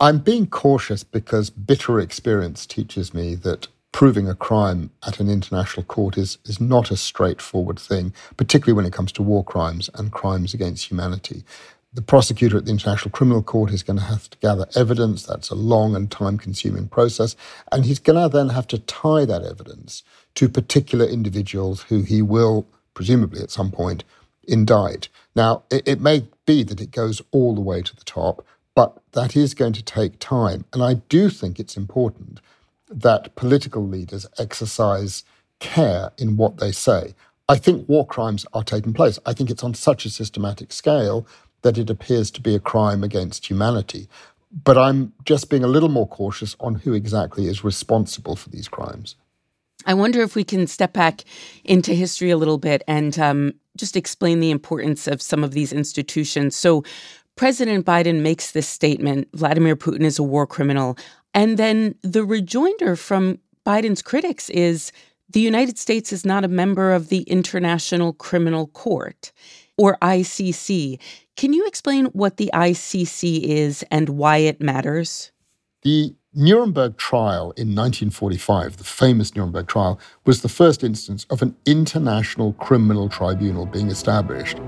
I'm 0.01 0.19
being 0.19 0.47
cautious 0.47 1.05
because 1.05 1.49
bitter 1.49 2.01
experience 2.01 2.67
teaches 2.67 3.15
me 3.15 3.35
that 3.37 3.69
proving 3.93 4.27
a 4.27 4.35
crime 4.35 4.91
at 5.07 5.21
an 5.21 5.29
international 5.29 5.85
court 5.85 6.17
is, 6.19 6.39
is 6.45 6.61
not 6.61 6.91
a 6.91 6.97
straightforward 6.97 7.79
thing, 7.79 8.13
particularly 8.37 8.75
when 8.75 8.87
it 8.87 8.93
comes 8.93 9.13
to 9.13 9.23
war 9.23 9.45
crimes 9.45 9.91
and 9.95 10.11
crimes 10.13 10.55
against 10.55 10.91
humanity. 10.91 11.45
The 11.95 12.03
prosecutor 12.03 12.57
at 12.57 12.65
the 12.65 12.71
International 12.71 13.11
Criminal 13.11 13.43
Court 13.43 13.71
is 13.71 13.83
going 13.83 13.99
to 13.99 14.05
have 14.05 14.31
to 14.31 14.39
gather 14.39 14.67
evidence. 14.75 15.25
That's 15.25 15.51
a 15.51 15.55
long 15.55 15.95
and 15.95 16.11
time 16.11 16.39
consuming 16.39 16.89
process. 16.89 17.37
And 17.71 17.85
he's 17.85 17.99
going 17.99 18.21
to 18.21 18.35
then 18.35 18.49
have 18.49 18.67
to 18.69 18.79
tie 18.79 19.27
that 19.27 19.45
evidence 19.45 20.03
to 20.37 20.49
particular 20.49 21.05
individuals 21.05 21.83
who 21.83 22.01
he 22.01 22.23
will, 22.23 22.67
presumably 22.95 23.43
at 23.43 23.51
some 23.51 23.71
point, 23.71 24.05
indict. 24.49 25.11
Now, 25.37 25.65
it, 25.71 25.87
it 25.87 26.01
may 26.01 26.27
be 26.47 26.63
that 26.63 26.81
it 26.81 26.93
goes 26.93 27.21
all 27.31 27.55
the 27.55 27.61
way 27.61 27.83
to 27.83 27.95
the 27.95 28.05
top, 28.05 28.45
but 28.75 28.99
that 29.13 29.37
is 29.37 29.53
going 29.53 29.75
to 29.75 29.83
take 29.83 30.19
time. 30.19 30.65
And 30.73 30.83
I 30.83 30.95
do 30.95 31.29
think 31.29 31.61
it's 31.61 31.77
important 31.77 32.41
that 32.93 33.35
political 33.37 33.87
leaders 33.87 34.27
exercise 34.39 35.25
care 35.59 36.13
in 36.19 36.37
what 36.37 36.59
they 36.59 36.73
say. 36.73 37.15
I 37.49 37.57
think 37.57 37.89
war 37.89 38.07
crimes 38.07 38.47
are 38.53 38.65
taking 38.65 38.93
place. 38.93 39.19
I 39.27 39.33
think 39.33 39.51
it's 39.51 39.65
on 39.65 39.75
such 39.75 40.05
a 40.05 40.11
systematic 40.11 40.73
scale 40.73 41.27
that 41.63 41.79
it 41.79 41.91
appears 41.91 42.31
to 42.33 42.41
be 42.41 42.55
a 42.55 42.61
crime 42.61 43.03
against 43.05 43.49
humanity. 43.49 44.09
But 44.65 44.77
I'm 44.77 45.13
just 45.25 45.49
being 45.49 45.65
a 45.65 45.69
little 45.69 45.89
more 45.89 46.07
cautious 46.07 46.57
on 46.61 46.75
who 46.77 46.93
exactly 46.93 47.47
is 47.47 47.65
responsible 47.65 48.37
for 48.37 48.51
these 48.51 48.69
crimes. 48.69 49.17
I 49.87 49.95
wonder 49.95 50.21
if 50.21 50.35
we 50.37 50.45
can 50.45 50.67
step 50.67 50.93
back 50.93 51.25
into 51.65 51.95
history 51.95 52.31
a 52.31 52.37
little 52.37 52.59
bit 52.59 52.83
and 52.87 53.19
um, 53.19 53.55
just 53.77 53.97
explain 53.97 54.41
the 54.41 54.51
importance 54.51 55.09
of 55.09 55.23
some 55.23 55.43
of 55.43 55.53
these 55.53 55.73
institutions. 55.73 56.55
So, 56.55 56.85
President 57.35 57.87
Biden 57.87 58.21
makes 58.21 58.53
this 58.53 58.69
statement 58.69 59.27
Vladimir 59.33 59.75
Putin 59.75 60.03
is 60.03 60.19
a 60.19 60.23
war 60.23 60.47
criminal. 60.47 60.99
And 61.35 61.59
then 61.59 61.95
the 62.03 62.25
rejoinder 62.25 62.97
from 62.97 63.39
Biden's 63.65 64.03
critics 64.03 64.51
is 64.51 64.93
the 65.29 65.41
United 65.41 65.79
States 65.79 66.13
is 66.13 66.27
not 66.27 66.45
a 66.45 66.49
member 66.49 66.93
of 66.93 67.09
the 67.09 67.23
International 67.23 68.13
Criminal 68.13 68.67
Court 68.69 69.33
or 69.79 69.97
ICC. 70.03 70.99
Can 71.37 71.53
you 71.53 71.67
explain 71.67 72.07
what 72.07 72.37
the 72.37 72.51
ICC 72.53 73.43
is 73.43 73.85
and 73.91 74.11
why 74.11 74.39
it 74.39 74.61
matters? 74.61 75.33
The 75.83 76.15
Nuremberg 76.35 76.97
trial 76.97 77.53
in 77.57 77.75
1945, 77.75 78.77
the 78.77 78.85
famous 78.85 79.35
Nuremberg 79.35 79.67
trial, 79.67 79.99
was 80.25 80.43
the 80.43 80.49
first 80.49 80.85
instance 80.85 81.27
of 81.31 81.43
an 81.43 81.57
international 81.67 82.53
criminal 82.55 83.09
tribunal 83.09 83.67
being 83.67 83.89
established. 83.89 84.59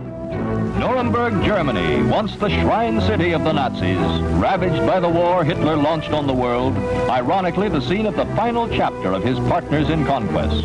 Nuremberg, 0.84 1.42
Germany, 1.42 2.02
once 2.10 2.36
the 2.36 2.50
shrine 2.50 3.00
city 3.00 3.32
of 3.32 3.42
the 3.42 3.52
Nazis, 3.52 3.96
ravaged 4.32 4.86
by 4.86 5.00
the 5.00 5.08
war 5.08 5.42
Hitler 5.42 5.76
launched 5.76 6.10
on 6.10 6.26
the 6.26 6.34
world, 6.34 6.76
ironically 7.08 7.70
the 7.70 7.80
scene 7.80 8.04
of 8.04 8.14
the 8.16 8.26
final 8.36 8.68
chapter 8.68 9.10
of 9.14 9.24
his 9.24 9.38
Partners 9.48 9.88
in 9.88 10.04
Conquest. 10.04 10.62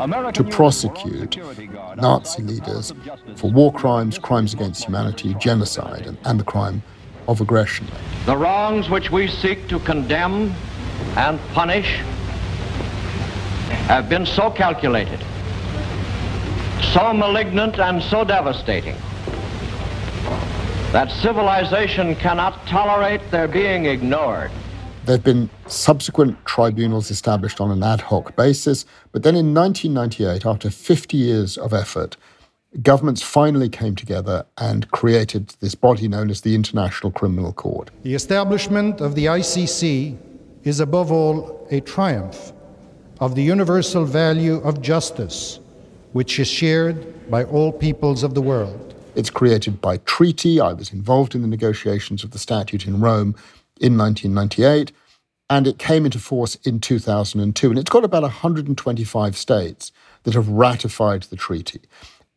American 0.00 0.44
to 0.44 0.50
prosecute 0.50 1.36
Nazi 1.96 2.42
leaders 2.42 2.92
for 3.36 3.52
war 3.52 3.72
crimes, 3.72 4.18
crimes 4.18 4.52
against 4.52 4.84
humanity, 4.84 5.32
genocide, 5.34 6.08
and, 6.08 6.18
and 6.24 6.40
the 6.40 6.44
crime 6.44 6.82
of 7.28 7.40
aggression. 7.40 7.86
The 8.26 8.36
wrongs 8.36 8.90
which 8.90 9.12
we 9.12 9.28
seek 9.28 9.68
to 9.68 9.78
condemn 9.78 10.52
and 11.16 11.38
punish 11.54 11.98
have 13.86 14.08
been 14.08 14.26
so 14.26 14.50
calculated, 14.50 15.24
so 16.92 17.12
malignant, 17.12 17.78
and 17.78 18.02
so 18.02 18.24
devastating 18.24 18.96
that 20.92 21.10
civilization 21.10 22.14
cannot 22.16 22.66
tolerate 22.66 23.22
their 23.30 23.48
being 23.48 23.86
ignored. 23.86 24.50
There 25.06 25.16
have 25.16 25.24
been 25.24 25.48
subsequent 25.66 26.44
tribunals 26.44 27.10
established 27.10 27.62
on 27.62 27.70
an 27.70 27.82
ad 27.82 28.02
hoc 28.02 28.36
basis, 28.36 28.84
but 29.10 29.22
then 29.22 29.34
in 29.34 29.54
1998, 29.54 30.44
after 30.44 30.68
50 30.68 31.16
years 31.16 31.56
of 31.56 31.72
effort, 31.72 32.18
governments 32.82 33.22
finally 33.22 33.70
came 33.70 33.96
together 33.96 34.44
and 34.58 34.90
created 34.90 35.54
this 35.60 35.74
body 35.74 36.08
known 36.08 36.28
as 36.28 36.42
the 36.42 36.54
International 36.54 37.10
Criminal 37.10 37.54
Court. 37.54 37.90
The 38.02 38.14
establishment 38.14 39.00
of 39.00 39.14
the 39.14 39.24
ICC 39.24 40.18
is 40.64 40.78
above 40.78 41.10
all 41.10 41.66
a 41.70 41.80
triumph 41.80 42.52
of 43.18 43.34
the 43.34 43.42
universal 43.42 44.04
value 44.04 44.56
of 44.56 44.82
justice, 44.82 45.58
which 46.12 46.38
is 46.38 46.48
shared 46.48 47.30
by 47.30 47.44
all 47.44 47.72
peoples 47.72 48.22
of 48.22 48.34
the 48.34 48.42
world. 48.42 48.92
It's 49.14 49.30
created 49.30 49.80
by 49.80 49.98
treaty. 49.98 50.60
I 50.60 50.72
was 50.72 50.92
involved 50.92 51.34
in 51.34 51.42
the 51.42 51.48
negotiations 51.48 52.24
of 52.24 52.30
the 52.30 52.38
statute 52.38 52.86
in 52.86 53.00
Rome 53.00 53.34
in 53.80 53.98
1998, 53.98 54.92
and 55.50 55.66
it 55.66 55.78
came 55.78 56.04
into 56.04 56.18
force 56.18 56.54
in 56.64 56.80
2002. 56.80 57.70
And 57.70 57.78
it's 57.78 57.90
got 57.90 58.04
about 58.04 58.22
125 58.22 59.36
states 59.36 59.92
that 60.22 60.34
have 60.34 60.48
ratified 60.48 61.24
the 61.24 61.36
treaty. 61.36 61.80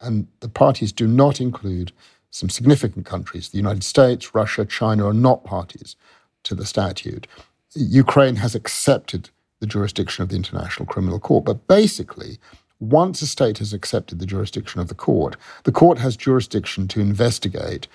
And 0.02 0.28
the 0.42 0.50
parties 0.50 0.92
do 0.92 1.08
not 1.08 1.40
include 1.40 1.92
some 2.30 2.50
significant 2.50 3.06
countries. 3.06 3.50
The 3.50 3.58
United 3.58 3.84
States, 3.84 4.36
Russia, 4.36 4.66
China 4.66 5.08
are 5.08 5.14
not 5.14 5.46
parties 5.46 5.96
to 6.44 6.56
the 6.56 6.66
statute. 6.66 7.28
Ukraine 7.74 8.36
has 8.38 8.56
accepted 8.56 9.30
the 9.62 9.68
jurisdiction 9.68 10.24
of 10.24 10.30
the 10.30 10.36
International 10.36 10.86
Criminal 10.86 11.20
Court. 11.20 11.46
But 11.46 11.68
basically, 11.68 12.38
once 12.92 13.22
a 13.22 13.28
state 13.28 13.58
has 13.60 13.74
accepted 13.74 14.20
the 14.20 14.26
jurisdiction 14.26 14.80
of 14.82 14.88
the 14.88 14.96
court, 14.96 15.36
the 15.64 15.72
court 15.72 15.98
has 15.98 16.16
jurisdiction 16.16 16.88
to 16.90 17.00
investigate 17.00 17.88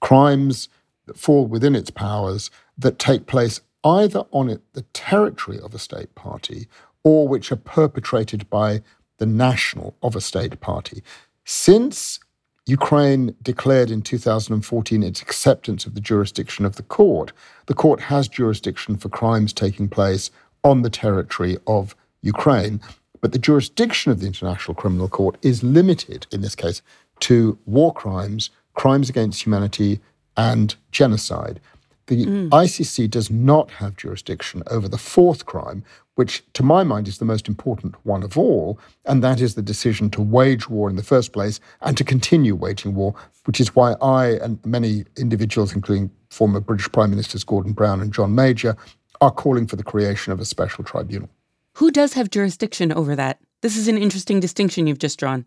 crimes 0.00 0.68
that 1.06 1.18
fall 1.18 1.46
within 1.46 1.74
its 1.74 1.90
powers 1.90 2.50
that 2.78 2.98
take 2.98 3.26
place 3.26 3.60
either 3.84 4.24
on 4.30 4.48
it, 4.48 4.60
the 4.74 4.82
territory 4.92 5.58
of 5.60 5.74
a 5.74 5.78
state 5.78 6.14
party 6.14 6.68
or 7.04 7.26
which 7.26 7.50
are 7.50 7.56
perpetrated 7.56 8.48
by 8.48 8.82
the 9.18 9.26
national 9.26 9.96
of 10.02 10.14
a 10.14 10.20
state 10.20 10.60
party. 10.60 11.02
Since 11.44 12.20
Ukraine 12.66 13.34
declared 13.42 13.90
in 13.90 14.02
2014 14.02 15.02
its 15.02 15.20
acceptance 15.20 15.84
of 15.84 15.94
the 15.94 16.00
jurisdiction 16.00 16.64
of 16.64 16.76
the 16.76 16.84
court, 16.84 17.32
the 17.66 17.74
court 17.74 18.00
has 18.00 18.28
jurisdiction 18.28 18.96
for 18.96 19.08
crimes 19.08 19.52
taking 19.52 19.88
place 19.88 20.30
on 20.62 20.82
the 20.82 20.90
territory 20.90 21.58
of 21.66 21.96
Ukraine. 22.22 22.80
But 23.22 23.32
the 23.32 23.38
jurisdiction 23.38 24.12
of 24.12 24.20
the 24.20 24.26
International 24.26 24.74
Criminal 24.74 25.08
Court 25.08 25.38
is 25.42 25.62
limited, 25.62 26.26
in 26.32 26.42
this 26.42 26.56
case, 26.56 26.82
to 27.20 27.56
war 27.64 27.94
crimes, 27.94 28.50
crimes 28.74 29.08
against 29.08 29.46
humanity, 29.46 30.00
and 30.36 30.74
genocide. 30.90 31.60
The 32.06 32.26
mm. 32.26 32.48
ICC 32.50 33.08
does 33.08 33.30
not 33.30 33.70
have 33.70 33.96
jurisdiction 33.96 34.64
over 34.66 34.88
the 34.88 34.98
fourth 34.98 35.46
crime, 35.46 35.84
which, 36.16 36.42
to 36.54 36.64
my 36.64 36.82
mind, 36.82 37.06
is 37.06 37.18
the 37.18 37.24
most 37.24 37.46
important 37.46 37.94
one 38.04 38.24
of 38.24 38.36
all, 38.36 38.78
and 39.04 39.22
that 39.22 39.40
is 39.40 39.54
the 39.54 39.62
decision 39.62 40.10
to 40.10 40.20
wage 40.20 40.68
war 40.68 40.90
in 40.90 40.96
the 40.96 41.02
first 41.02 41.32
place 41.32 41.60
and 41.80 41.96
to 41.96 42.04
continue 42.04 42.56
waging 42.56 42.96
war, 42.96 43.14
which 43.44 43.60
is 43.60 43.76
why 43.76 43.92
I 44.02 44.32
and 44.42 44.58
many 44.66 45.04
individuals, 45.16 45.72
including 45.72 46.10
former 46.28 46.58
British 46.58 46.90
Prime 46.90 47.10
Ministers 47.10 47.44
Gordon 47.44 47.72
Brown 47.72 48.00
and 48.00 48.12
John 48.12 48.34
Major, 48.34 48.76
are 49.20 49.30
calling 49.30 49.68
for 49.68 49.76
the 49.76 49.84
creation 49.84 50.32
of 50.32 50.40
a 50.40 50.44
special 50.44 50.82
tribunal. 50.82 51.30
Who 51.74 51.90
does 51.90 52.12
have 52.12 52.30
jurisdiction 52.30 52.92
over 52.92 53.16
that? 53.16 53.38
This 53.62 53.76
is 53.76 53.88
an 53.88 53.96
interesting 53.96 54.40
distinction 54.40 54.86
you've 54.86 54.98
just 54.98 55.18
drawn. 55.18 55.46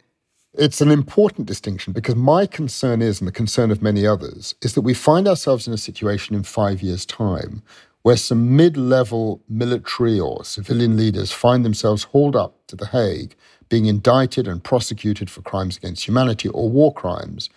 It's 0.57 0.81
an 0.81 0.89
important 0.89 1.47
distinction 1.47 1.93
because 1.93 2.15
my 2.15 2.45
concern 2.47 3.01
is, 3.01 3.19
and 3.19 3.27
the 3.27 3.33
concern 3.33 3.71
of 3.71 3.81
many 3.81 4.07
others, 4.07 4.55
is 4.61 4.73
that 4.73 4.81
we 4.81 4.93
find 4.93 5.27
ourselves 5.27 5.67
in 5.67 5.73
a 5.73 5.77
situation 5.77 6.35
in 6.35 6.43
five 6.43 6.81
years' 6.81 7.05
time 7.05 7.61
where 8.01 8.15
some 8.15 8.55
mid 8.55 8.77
level 8.77 9.41
military 9.49 10.19
or 10.19 10.45
civilian 10.45 10.95
leaders 10.95 11.31
find 11.31 11.65
themselves 11.65 12.03
hauled 12.03 12.35
up 12.35 12.55
to 12.67 12.75
The 12.75 12.87
Hague, 12.87 13.35
being 13.67 13.85
indicted 13.85 14.47
and 14.47 14.63
prosecuted 14.63 15.29
for 15.29 15.41
crimes 15.41 15.77
against 15.77 16.07
humanity 16.07 16.49
or 16.49 16.69
war 16.69 16.93
crimes. 16.93 17.49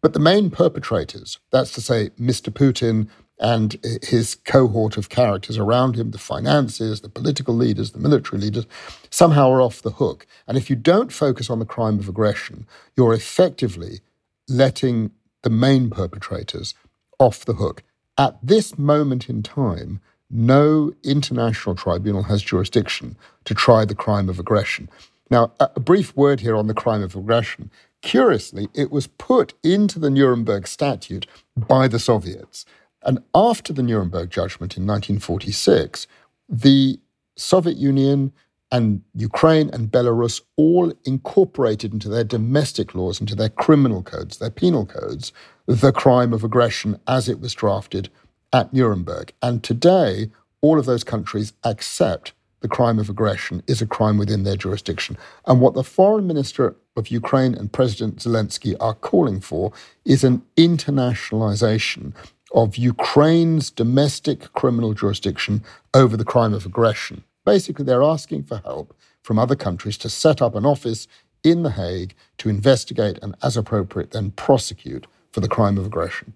But 0.00 0.12
the 0.12 0.20
main 0.20 0.50
perpetrators, 0.50 1.38
that's 1.50 1.72
to 1.72 1.80
say, 1.80 2.10
Mr. 2.20 2.52
Putin 2.52 3.08
and 3.38 3.76
his 4.02 4.36
cohort 4.44 4.96
of 4.96 5.08
characters 5.08 5.58
around 5.58 5.96
him, 5.96 6.12
the 6.12 6.18
finances, 6.18 7.00
the 7.00 7.08
political 7.08 7.54
leaders, 7.54 7.90
the 7.90 7.98
military 7.98 8.40
leaders, 8.40 8.66
somehow 9.10 9.50
are 9.50 9.60
off 9.60 9.82
the 9.82 9.90
hook. 9.90 10.26
And 10.46 10.56
if 10.56 10.70
you 10.70 10.76
don't 10.76 11.12
focus 11.12 11.50
on 11.50 11.58
the 11.58 11.66
crime 11.66 11.98
of 11.98 12.08
aggression, 12.08 12.66
you're 12.96 13.12
effectively 13.12 14.00
letting 14.48 15.10
the 15.42 15.50
main 15.50 15.90
perpetrators 15.90 16.74
off 17.18 17.44
the 17.44 17.54
hook. 17.54 17.82
At 18.16 18.38
this 18.42 18.78
moment 18.78 19.28
in 19.28 19.42
time, 19.42 20.00
no 20.30 20.92
international 21.02 21.74
tribunal 21.74 22.24
has 22.24 22.42
jurisdiction 22.42 23.16
to 23.44 23.54
try 23.54 23.84
the 23.84 23.94
crime 23.94 24.28
of 24.28 24.38
aggression. 24.38 24.88
Now, 25.30 25.52
a 25.58 25.80
brief 25.80 26.16
word 26.16 26.40
here 26.40 26.56
on 26.56 26.66
the 26.66 26.74
crime 26.74 27.02
of 27.02 27.16
aggression. 27.16 27.70
Curiously, 28.02 28.68
it 28.74 28.90
was 28.90 29.06
put 29.06 29.54
into 29.62 29.98
the 29.98 30.10
Nuremberg 30.10 30.66
Statute 30.66 31.26
by 31.56 31.88
the 31.88 31.98
Soviets. 31.98 32.66
And 33.04 33.20
after 33.34 33.72
the 33.72 33.82
Nuremberg 33.82 34.30
judgment 34.30 34.76
in 34.76 34.86
1946, 34.86 36.06
the 36.48 36.98
Soviet 37.36 37.76
Union 37.76 38.32
and 38.72 39.02
Ukraine 39.14 39.70
and 39.72 39.90
Belarus 39.90 40.40
all 40.56 40.92
incorporated 41.04 41.92
into 41.92 42.08
their 42.08 42.24
domestic 42.24 42.94
laws, 42.94 43.20
into 43.20 43.34
their 43.34 43.48
criminal 43.48 44.02
codes, 44.02 44.38
their 44.38 44.50
penal 44.50 44.86
codes, 44.86 45.32
the 45.66 45.92
crime 45.92 46.32
of 46.32 46.42
aggression 46.42 46.98
as 47.06 47.28
it 47.28 47.40
was 47.40 47.54
drafted 47.54 48.08
at 48.52 48.72
Nuremberg. 48.72 49.32
And 49.42 49.62
today, 49.62 50.30
all 50.60 50.78
of 50.78 50.86
those 50.86 51.04
countries 51.04 51.52
accept 51.62 52.32
the 52.60 52.68
crime 52.68 52.98
of 52.98 53.10
aggression 53.10 53.62
is 53.66 53.82
a 53.82 53.86
crime 53.86 54.16
within 54.16 54.44
their 54.44 54.56
jurisdiction. 54.56 55.18
And 55.46 55.60
what 55.60 55.74
the 55.74 55.84
foreign 55.84 56.26
minister 56.26 56.74
of 56.96 57.08
Ukraine 57.08 57.54
and 57.54 57.70
President 57.70 58.20
Zelensky 58.20 58.74
are 58.80 58.94
calling 58.94 59.40
for 59.40 59.72
is 60.06 60.24
an 60.24 60.42
internationalization 60.56 62.14
of 62.54 62.76
Ukraine's 62.76 63.70
domestic 63.70 64.52
criminal 64.52 64.94
jurisdiction 64.94 65.62
over 65.92 66.16
the 66.16 66.24
crime 66.24 66.54
of 66.54 66.64
aggression. 66.64 67.24
Basically, 67.44 67.84
they're 67.84 68.02
asking 68.02 68.44
for 68.44 68.58
help 68.58 68.96
from 69.22 69.38
other 69.38 69.56
countries 69.56 69.98
to 69.98 70.08
set 70.08 70.40
up 70.40 70.54
an 70.54 70.64
office 70.64 71.06
in 71.42 71.62
The 71.62 71.72
Hague 71.72 72.14
to 72.38 72.48
investigate 72.48 73.18
and, 73.20 73.34
as 73.42 73.56
appropriate, 73.56 74.12
then 74.12 74.30
prosecute 74.30 75.06
for 75.30 75.40
the 75.40 75.48
crime 75.48 75.76
of 75.76 75.84
aggression. 75.84 76.34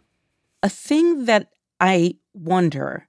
A 0.63 0.69
thing 0.69 1.25
that 1.27 1.53
I 1.81 2.17
wonder 2.35 3.07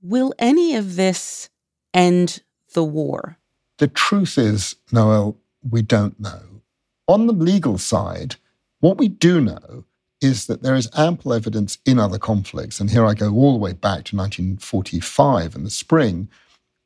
will 0.00 0.32
any 0.38 0.76
of 0.76 0.96
this 0.96 1.50
end 1.92 2.42
the 2.74 2.84
war? 2.84 3.38
The 3.78 3.88
truth 3.88 4.38
is, 4.38 4.76
Noel, 4.92 5.36
we 5.68 5.82
don't 5.82 6.18
know. 6.20 6.62
On 7.08 7.26
the 7.26 7.32
legal 7.32 7.76
side, 7.76 8.36
what 8.80 8.98
we 8.98 9.08
do 9.08 9.40
know 9.40 9.84
is 10.20 10.46
that 10.46 10.62
there 10.62 10.74
is 10.74 10.88
ample 10.96 11.32
evidence 11.32 11.78
in 11.84 11.98
other 11.98 12.18
conflicts, 12.18 12.80
and 12.80 12.90
here 12.90 13.04
I 13.04 13.14
go 13.14 13.32
all 13.34 13.52
the 13.52 13.58
way 13.58 13.72
back 13.72 14.04
to 14.06 14.16
1945 14.16 15.54
in 15.54 15.64
the 15.64 15.70
spring, 15.70 16.28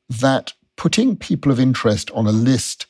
that 0.09 0.53
putting 0.75 1.15
people 1.15 1.51
of 1.51 1.59
interest 1.59 2.11
on 2.11 2.27
a 2.27 2.31
list 2.31 2.87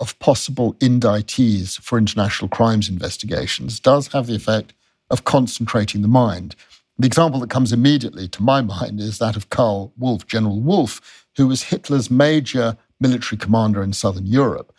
of 0.00 0.18
possible 0.18 0.74
indictees 0.74 1.78
for 1.80 1.98
international 1.98 2.48
crimes 2.48 2.88
investigations 2.88 3.78
does 3.78 4.08
have 4.08 4.26
the 4.26 4.34
effect 4.34 4.72
of 5.10 5.24
concentrating 5.24 6.02
the 6.02 6.08
mind. 6.08 6.56
The 6.98 7.06
example 7.06 7.40
that 7.40 7.50
comes 7.50 7.72
immediately 7.72 8.28
to 8.28 8.42
my 8.42 8.62
mind 8.62 9.00
is 9.00 9.18
that 9.18 9.36
of 9.36 9.50
Karl 9.50 9.92
Wolff, 9.96 10.26
General 10.26 10.60
Wolff, 10.60 11.26
who 11.36 11.46
was 11.46 11.64
Hitler's 11.64 12.10
major 12.10 12.76
military 13.00 13.38
commander 13.38 13.82
in 13.82 13.92
southern 13.92 14.26
Europe. 14.26 14.72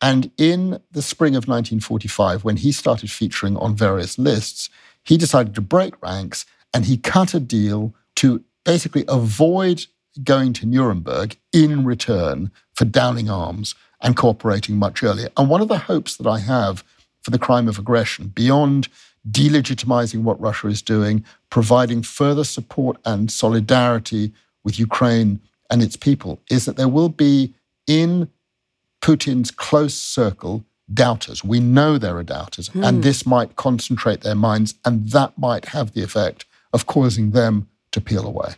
And 0.00 0.30
in 0.36 0.80
the 0.92 1.02
spring 1.02 1.34
of 1.34 1.48
1945, 1.48 2.44
when 2.44 2.56
he 2.56 2.72
started 2.72 3.10
featuring 3.10 3.56
on 3.56 3.74
various 3.74 4.18
lists, 4.18 4.68
he 5.04 5.16
decided 5.16 5.54
to 5.54 5.60
break 5.60 6.00
ranks 6.02 6.44
and 6.74 6.84
he 6.84 6.96
cut 6.96 7.32
a 7.32 7.40
deal 7.40 7.94
to 8.16 8.44
basically 8.64 9.04
avoid 9.08 9.86
going 10.22 10.52
to 10.54 10.66
Nuremberg 10.66 11.36
in 11.52 11.84
return 11.84 12.50
for 12.74 12.84
downing 12.84 13.30
arms 13.30 13.74
and 14.02 14.16
cooperating 14.16 14.76
much 14.76 15.02
earlier. 15.02 15.28
And 15.36 15.48
one 15.48 15.60
of 15.60 15.68
the 15.68 15.78
hopes 15.78 16.16
that 16.16 16.26
I 16.26 16.38
have 16.40 16.84
for 17.22 17.30
the 17.30 17.38
crime 17.38 17.68
of 17.68 17.78
aggression, 17.78 18.28
beyond 18.28 18.88
delegitimizing 19.30 20.22
what 20.22 20.40
Russia 20.40 20.68
is 20.68 20.82
doing, 20.82 21.24
providing 21.50 22.02
further 22.02 22.44
support 22.44 22.96
and 23.04 23.30
solidarity 23.30 24.32
with 24.64 24.78
Ukraine 24.78 25.40
and 25.70 25.82
its 25.82 25.96
people, 25.96 26.40
is 26.50 26.64
that 26.64 26.76
there 26.76 26.88
will 26.88 27.08
be 27.08 27.54
in 27.86 28.28
Putin's 29.06 29.52
close 29.52 29.94
circle 29.94 30.64
doubters. 30.92 31.44
We 31.44 31.60
know 31.60 31.96
there 31.96 32.16
are 32.16 32.24
doubters, 32.24 32.70
mm. 32.70 32.84
and 32.84 32.96
hmm. 32.96 33.02
this 33.02 33.24
might 33.24 33.54
concentrate 33.54 34.22
their 34.22 34.34
minds, 34.34 34.74
and 34.84 35.08
that 35.10 35.38
might 35.38 35.66
have 35.66 35.92
the 35.92 36.02
effect 36.02 36.44
of 36.72 36.86
causing 36.86 37.30
them 37.30 37.68
to 37.92 38.00
peel 38.00 38.26
away. 38.26 38.54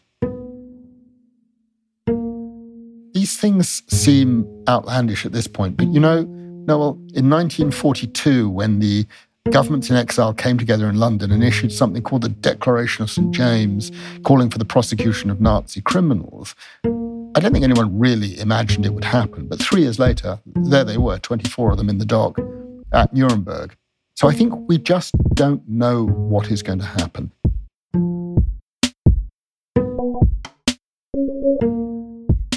These 3.13 3.37
things 3.37 3.83
seem 3.89 4.47
outlandish 4.67 5.27
at 5.27 5.33
this 5.33 5.47
point, 5.47 5.77
but 5.77 5.89
you 5.89 6.01
know, 6.01 6.23
Noel, 6.23 6.95
in 7.13 7.29
1942, 7.29 8.49
when 8.49 8.79
the 8.79 9.07
governments 9.51 9.91
in 9.91 9.97
exile 9.97 10.33
came 10.33 10.57
together 10.57 10.89
in 10.89 10.97
London 10.97 11.31
and 11.31 11.45
issued 11.45 11.73
something 11.73 12.03
called 12.03 12.23
the 12.23 12.31
Declaration 12.31 13.03
of 13.03 13.11
St. 13.11 13.35
James, 13.35 13.93
calling 14.23 14.49
for 14.49 14.57
the 14.57 14.65
prosecution 14.65 15.29
of 15.29 15.43
Nazi 15.43 15.83
criminals. 15.83 16.55
I 17.35 17.41
don't 17.41 17.53
think 17.53 17.65
anyone 17.65 17.99
really 17.99 18.39
imagined 18.41 18.87
it 18.87 18.95
would 18.95 19.05
happen, 19.05 19.47
but 19.49 19.61
three 19.61 19.83
years 19.83 19.99
later, 19.99 20.41
there 20.47 20.85
they 20.85 20.97
were, 20.97 21.19
24 21.19 21.73
of 21.73 21.77
them 21.77 21.89
in 21.89 21.99
the 21.99 22.05
dock 22.05 22.39
at 22.93 23.13
Nuremberg. 23.13 23.77
So 24.17 24.29
I 24.29 24.35
think 24.35 24.55
we 24.69 24.79
just 24.79 25.15
don't 25.35 25.67
know 25.69 26.07
what 26.07 26.51
is 26.51 26.63
going 26.63 26.81
to 26.81 26.85
happen. 26.85 27.31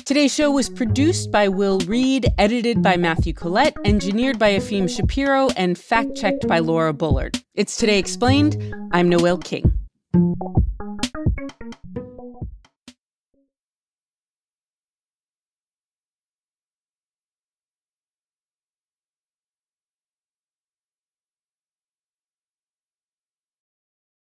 Today's 0.06 0.34
show 0.34 0.52
was 0.52 0.70
produced 0.70 1.32
by 1.32 1.48
Will 1.48 1.80
Reid, 1.80 2.28
edited 2.38 2.82
by 2.82 2.98
Matthew 2.98 3.34
Collette, 3.34 3.76
engineered 3.86 4.40
by 4.40 4.54
Efim 4.54 4.90
Shapiro, 4.90 5.50
and 5.52 5.78
fact 5.78 6.16
checked 6.16 6.48
by 6.48 6.60
Laura 6.60 6.94
Bullard. 6.94 7.40
It's 7.56 7.76
Today 7.78 8.00
Explained. 8.00 8.74
I'm 8.92 9.10
Noel 9.10 9.38
King. 9.38 9.78